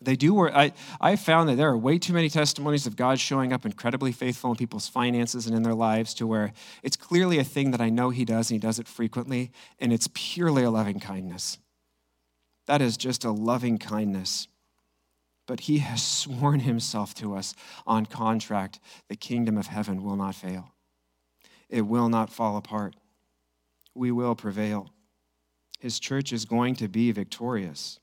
they 0.01 0.15
do 0.15 0.33
work. 0.33 0.53
I, 0.53 0.73
I 0.99 1.15
found 1.15 1.47
that 1.49 1.55
there 1.55 1.69
are 1.69 1.77
way 1.77 1.99
too 1.99 2.13
many 2.13 2.29
testimonies 2.29 2.87
of 2.87 2.95
God 2.95 3.19
showing 3.19 3.53
up 3.53 3.65
incredibly 3.65 4.11
faithful 4.11 4.49
in 4.49 4.57
people's 4.57 4.87
finances 4.87 5.45
and 5.45 5.55
in 5.55 5.63
their 5.63 5.75
lives 5.75 6.13
to 6.15 6.27
where 6.27 6.53
it's 6.81 6.97
clearly 6.97 7.37
a 7.37 7.43
thing 7.43 7.71
that 7.71 7.81
I 7.81 7.89
know 7.89 8.09
He 8.09 8.25
does 8.25 8.49
and 8.49 8.55
He 8.55 8.59
does 8.59 8.79
it 8.79 8.87
frequently, 8.87 9.51
and 9.79 9.93
it's 9.93 10.09
purely 10.13 10.63
a 10.63 10.71
loving 10.71 10.99
kindness. 10.99 11.59
That 12.65 12.81
is 12.81 12.97
just 12.97 13.23
a 13.23 13.31
loving 13.31 13.77
kindness. 13.77 14.47
But 15.45 15.61
He 15.61 15.79
has 15.79 16.01
sworn 16.03 16.61
Himself 16.61 17.13
to 17.15 17.35
us 17.35 17.53
on 17.85 18.05
contract 18.07 18.79
the 19.07 19.15
kingdom 19.15 19.57
of 19.57 19.67
heaven 19.67 20.03
will 20.03 20.15
not 20.15 20.35
fail, 20.35 20.73
it 21.69 21.81
will 21.81 22.09
not 22.09 22.31
fall 22.31 22.57
apart. 22.57 22.95
We 23.93 24.09
will 24.09 24.35
prevail. 24.35 24.89
His 25.81 25.99
church 25.99 26.31
is 26.31 26.45
going 26.45 26.75
to 26.75 26.87
be 26.87 27.11
victorious. 27.11 27.99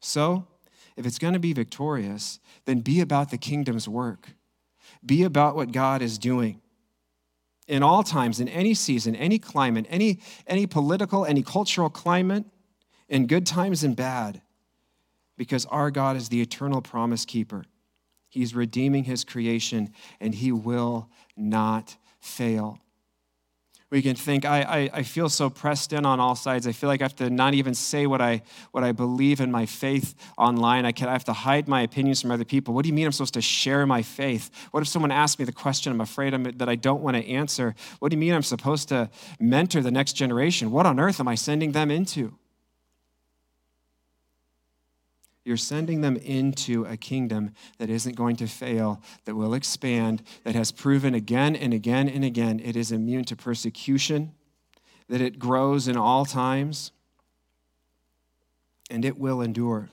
So, 0.00 0.48
if 0.96 1.06
it's 1.06 1.18
going 1.18 1.34
to 1.34 1.40
be 1.40 1.52
victorious, 1.52 2.40
then 2.64 2.80
be 2.80 3.00
about 3.00 3.30
the 3.30 3.38
kingdom's 3.38 3.88
work. 3.88 4.30
Be 5.06 5.22
about 5.22 5.54
what 5.54 5.70
God 5.70 6.02
is 6.02 6.18
doing. 6.18 6.60
In 7.68 7.84
all 7.84 8.02
times, 8.02 8.40
in 8.40 8.48
any 8.48 8.74
season, 8.74 9.14
any 9.14 9.38
climate, 9.38 9.86
any, 9.88 10.18
any 10.48 10.66
political, 10.66 11.24
any 11.24 11.44
cultural 11.44 11.88
climate, 11.88 12.44
in 13.08 13.28
good 13.28 13.46
times 13.46 13.84
and 13.84 13.94
bad, 13.94 14.42
because 15.38 15.66
our 15.66 15.92
God 15.92 16.16
is 16.16 16.30
the 16.30 16.42
eternal 16.42 16.82
promise 16.82 17.24
keeper. 17.24 17.64
He's 18.28 18.56
redeeming 18.56 19.04
his 19.04 19.22
creation, 19.22 19.92
and 20.20 20.34
he 20.34 20.50
will 20.50 21.08
not 21.36 21.96
fail 22.18 22.80
we 23.94 24.02
can 24.02 24.16
think, 24.16 24.44
I, 24.44 24.62
I, 24.62 24.90
I, 24.92 25.02
feel 25.04 25.28
so 25.28 25.48
pressed 25.48 25.92
in 25.92 26.04
on 26.04 26.18
all 26.18 26.34
sides. 26.34 26.66
I 26.66 26.72
feel 26.72 26.88
like 26.88 27.00
I 27.00 27.04
have 27.04 27.14
to 27.14 27.30
not 27.30 27.54
even 27.54 27.74
say 27.74 28.08
what 28.08 28.20
I, 28.20 28.42
what 28.72 28.82
I 28.82 28.90
believe 28.90 29.40
in 29.40 29.52
my 29.52 29.66
faith 29.66 30.16
online. 30.36 30.84
I, 30.84 30.90
can, 30.90 31.08
I 31.08 31.12
have 31.12 31.22
to 31.26 31.32
hide 31.32 31.68
my 31.68 31.82
opinions 31.82 32.20
from 32.20 32.32
other 32.32 32.44
people. 32.44 32.74
What 32.74 32.82
do 32.82 32.88
you 32.88 32.92
mean 32.92 33.06
I'm 33.06 33.12
supposed 33.12 33.34
to 33.34 33.40
share 33.40 33.86
my 33.86 34.02
faith? 34.02 34.50
What 34.72 34.80
if 34.80 34.88
someone 34.88 35.12
asks 35.12 35.38
me 35.38 35.44
the 35.44 35.52
question 35.52 35.92
I'm 35.92 36.00
afraid 36.00 36.34
I'm, 36.34 36.42
that 36.42 36.68
I 36.68 36.74
don't 36.74 37.02
want 37.02 37.16
to 37.16 37.24
answer? 37.24 37.76
What 38.00 38.08
do 38.08 38.16
you 38.16 38.20
mean 38.20 38.34
I'm 38.34 38.42
supposed 38.42 38.88
to 38.88 39.10
mentor 39.38 39.80
the 39.80 39.92
next 39.92 40.14
generation? 40.14 40.72
What 40.72 40.86
on 40.86 40.98
earth 40.98 41.20
am 41.20 41.28
I 41.28 41.36
sending 41.36 41.70
them 41.70 41.88
into? 41.92 42.34
You're 45.44 45.56
sending 45.58 46.00
them 46.00 46.16
into 46.16 46.86
a 46.86 46.96
kingdom 46.96 47.52
that 47.78 47.90
isn't 47.90 48.16
going 48.16 48.36
to 48.36 48.46
fail, 48.46 49.02
that 49.26 49.34
will 49.34 49.52
expand, 49.52 50.22
that 50.44 50.54
has 50.54 50.72
proven 50.72 51.14
again 51.14 51.54
and 51.54 51.74
again 51.74 52.08
and 52.08 52.24
again 52.24 52.60
it 52.60 52.76
is 52.76 52.90
immune 52.90 53.24
to 53.24 53.36
persecution, 53.36 54.32
that 55.08 55.20
it 55.20 55.38
grows 55.38 55.86
in 55.86 55.96
all 55.96 56.24
times 56.24 56.92
and 58.90 59.04
it 59.04 59.18
will 59.18 59.42
endure. 59.42 59.90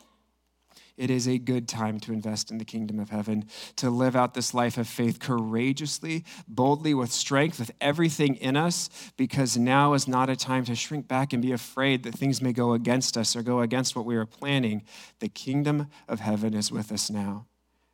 It 1.02 1.10
is 1.10 1.28
a 1.28 1.40
good 1.40 1.68
time 1.68 2.00
to 2.02 2.14
invest 2.14 2.52
in 2.52 2.60
the 2.60 2.64
kingdom 2.64 3.00
of 3.00 3.10
heaven, 3.10 3.46
to 3.78 3.90
live 3.90 4.16
out 4.16 4.36
this 4.36 4.54
life 4.54 4.78
of 4.78 4.88
faith 4.88 5.20
courageously, 5.20 6.24
boldly, 6.48 6.94
with 6.94 7.12
strength, 7.12 7.58
with 7.58 7.72
everything 7.82 8.36
in 8.36 8.56
us, 8.56 8.88
because 9.18 9.58
now 9.58 9.94
is 9.94 10.08
not 10.08 10.30
a 10.30 10.36
time 10.36 10.64
to 10.66 10.76
shrink 10.76 11.08
back 11.08 11.34
and 11.34 11.42
be 11.42 11.54
afraid 11.54 12.04
that 12.04 12.14
things 12.14 12.40
may 12.40 12.54
go 12.54 12.74
against 12.74 13.18
us 13.18 13.36
or 13.36 13.42
go 13.42 13.62
against 13.62 13.96
what 13.96 14.06
we 14.06 14.16
are 14.16 14.28
planning. 14.28 14.84
The 15.18 15.28
kingdom 15.28 15.88
of 16.08 16.20
heaven 16.20 16.54
is 16.54 16.72
with 16.72 16.92
us 16.92 17.10
now. 17.10 17.48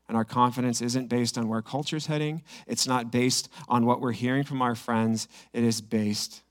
And 0.10 0.18
our 0.18 0.26
confidence 0.26 0.82
isn't 0.82 1.08
based 1.08 1.38
on 1.38 1.48
where 1.48 1.62
culture's 1.62 2.08
heading, 2.08 2.44
it's 2.68 2.88
not 2.88 3.10
based 3.10 3.48
on 3.70 3.86
what 3.86 4.02
we're 4.02 4.12
hearing 4.12 4.44
from 4.44 4.62
our 4.62 4.76
friends, 4.76 5.30
it 5.54 5.64
is 5.64 5.80
based 5.80 6.44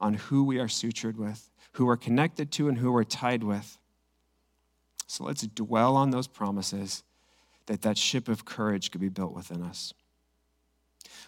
on 0.00 0.14
who 0.14 0.44
we 0.44 0.58
are 0.60 0.66
sutured 0.66 1.16
with, 1.16 1.50
who 1.72 1.84
we're 1.84 1.98
connected 1.98 2.50
to, 2.52 2.70
and 2.70 2.78
who 2.78 2.90
we're 2.90 3.04
tied 3.04 3.44
with. 3.44 3.78
So 5.08 5.24
let's 5.24 5.42
dwell 5.42 5.96
on 5.96 6.10
those 6.10 6.28
promises 6.28 7.02
that 7.66 7.82
that 7.82 7.98
ship 7.98 8.28
of 8.28 8.44
courage 8.44 8.90
could 8.90 9.00
be 9.00 9.08
built 9.08 9.34
within 9.34 9.62
us. 9.62 9.92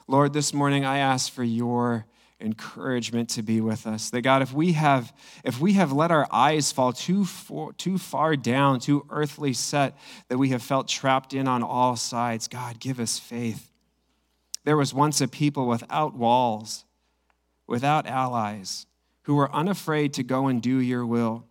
Lord, 0.07 0.33
this 0.33 0.53
morning 0.53 0.85
I 0.85 0.99
ask 0.99 1.33
for 1.33 1.43
your 1.43 2.05
encouragement 2.41 3.31
to 3.31 3.43
be 3.43 3.61
with 3.61 3.87
us. 3.87 4.11
That 4.11 4.23
God, 4.23 4.43
if 4.43 4.53
we 4.53 4.73
have 4.73 5.13
if 5.45 5.61
we 5.61 5.75
have 5.75 5.93
let 5.93 6.11
our 6.11 6.27
eyes 6.31 6.73
fall 6.73 6.93
too 6.93 7.25
far, 7.25 7.73
too 7.73 7.97
far 7.97 8.37
down, 8.37 8.81
too 8.81 9.07
earthly 9.11 9.55
set, 9.55 9.97
that 10.29 10.39
we 10.39 10.51
have 10.51 10.63
felt 10.63 10.87
trapped 10.87 11.33
in 11.33 11.49
on 11.49 11.63
all 11.63 11.97
sides, 11.97 12.49
God, 12.49 12.81
give 12.81 13.01
us 13.01 13.19
faith. 13.19 13.71
There 14.65 14.77
was 14.77 14.93
once 14.93 15.23
a 15.23 15.29
people 15.29 15.67
without 15.67 16.15
walls, 16.15 16.85
without 17.67 18.07
allies, 18.07 18.87
who 19.23 19.37
were 19.37 19.53
unafraid 19.55 20.13
to 20.15 20.23
go 20.23 20.49
and 20.49 20.61
do 20.61 20.79
your 20.79 21.07
will 21.07 21.47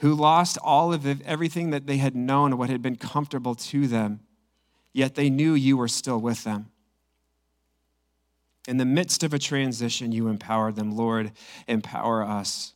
who 0.00 0.14
lost 0.14 0.58
all 0.62 0.92
of 0.92 1.06
everything 1.22 1.70
that 1.70 1.86
they 1.86 1.98
had 1.98 2.16
known, 2.16 2.56
what 2.56 2.70
had 2.70 2.80
been 2.82 2.96
comfortable 2.96 3.54
to 3.54 3.86
them, 3.86 4.20
yet 4.92 5.14
they 5.14 5.28
knew 5.28 5.54
you 5.54 5.76
were 5.76 5.88
still 5.88 6.18
with 6.18 6.42
them. 6.44 6.70
In 8.66 8.78
the 8.78 8.86
midst 8.86 9.22
of 9.22 9.34
a 9.34 9.38
transition, 9.38 10.12
you 10.12 10.28
empowered 10.28 10.76
them. 10.76 10.96
Lord, 10.96 11.32
empower 11.66 12.22
us. 12.22 12.74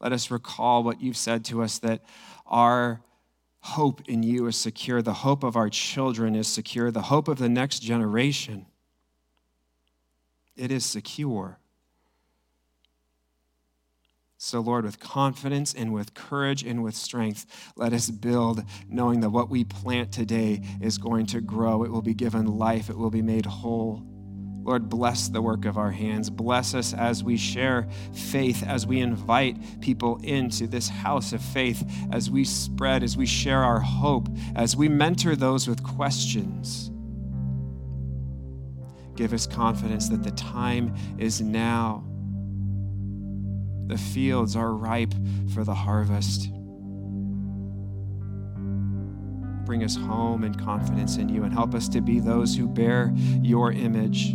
Let 0.00 0.12
us 0.12 0.30
recall 0.30 0.84
what 0.84 1.00
you've 1.00 1.16
said 1.16 1.44
to 1.46 1.62
us 1.62 1.78
that 1.78 2.02
our 2.46 3.00
hope 3.60 4.08
in 4.08 4.22
you 4.22 4.46
is 4.46 4.56
secure, 4.56 5.02
the 5.02 5.12
hope 5.12 5.42
of 5.42 5.56
our 5.56 5.68
children 5.68 6.36
is 6.36 6.46
secure, 6.46 6.90
the 6.92 7.02
hope 7.02 7.26
of 7.26 7.38
the 7.38 7.48
next 7.48 7.80
generation. 7.80 8.66
It 10.56 10.70
is 10.70 10.86
secure. 10.86 11.58
So, 14.48 14.60
Lord, 14.60 14.86
with 14.86 14.98
confidence 14.98 15.74
and 15.74 15.92
with 15.92 16.14
courage 16.14 16.62
and 16.62 16.82
with 16.82 16.94
strength, 16.94 17.44
let 17.76 17.92
us 17.92 18.08
build, 18.08 18.64
knowing 18.88 19.20
that 19.20 19.28
what 19.28 19.50
we 19.50 19.62
plant 19.62 20.10
today 20.10 20.62
is 20.80 20.96
going 20.96 21.26
to 21.26 21.42
grow. 21.42 21.84
It 21.84 21.90
will 21.90 22.00
be 22.00 22.14
given 22.14 22.46
life, 22.46 22.88
it 22.88 22.96
will 22.96 23.10
be 23.10 23.20
made 23.20 23.44
whole. 23.44 24.02
Lord, 24.62 24.88
bless 24.88 25.28
the 25.28 25.42
work 25.42 25.66
of 25.66 25.76
our 25.76 25.90
hands. 25.90 26.30
Bless 26.30 26.72
us 26.72 26.94
as 26.94 27.22
we 27.22 27.36
share 27.36 27.88
faith, 28.14 28.66
as 28.66 28.86
we 28.86 29.00
invite 29.00 29.82
people 29.82 30.18
into 30.22 30.66
this 30.66 30.88
house 30.88 31.34
of 31.34 31.42
faith, 31.42 31.84
as 32.10 32.30
we 32.30 32.42
spread, 32.42 33.02
as 33.02 33.18
we 33.18 33.26
share 33.26 33.62
our 33.62 33.80
hope, 33.80 34.30
as 34.56 34.74
we 34.74 34.88
mentor 34.88 35.36
those 35.36 35.68
with 35.68 35.82
questions. 35.82 36.90
Give 39.14 39.34
us 39.34 39.46
confidence 39.46 40.08
that 40.08 40.22
the 40.22 40.30
time 40.30 40.94
is 41.18 41.42
now 41.42 42.07
the 43.88 43.98
fields 43.98 44.54
are 44.54 44.74
ripe 44.74 45.14
for 45.52 45.64
the 45.64 45.74
harvest. 45.74 46.50
Bring 49.64 49.82
us 49.82 49.96
home 49.96 50.44
in 50.44 50.54
confidence 50.54 51.16
in 51.16 51.28
you 51.28 51.42
and 51.44 51.52
help 51.52 51.74
us 51.74 51.88
to 51.90 52.00
be 52.00 52.20
those 52.20 52.56
who 52.56 52.68
bear 52.68 53.12
your 53.42 53.72
image. 53.72 54.30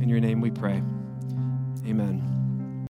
In 0.00 0.08
your 0.08 0.20
name 0.20 0.40
we 0.40 0.50
pray. 0.50 0.82
Amen. 1.86 2.43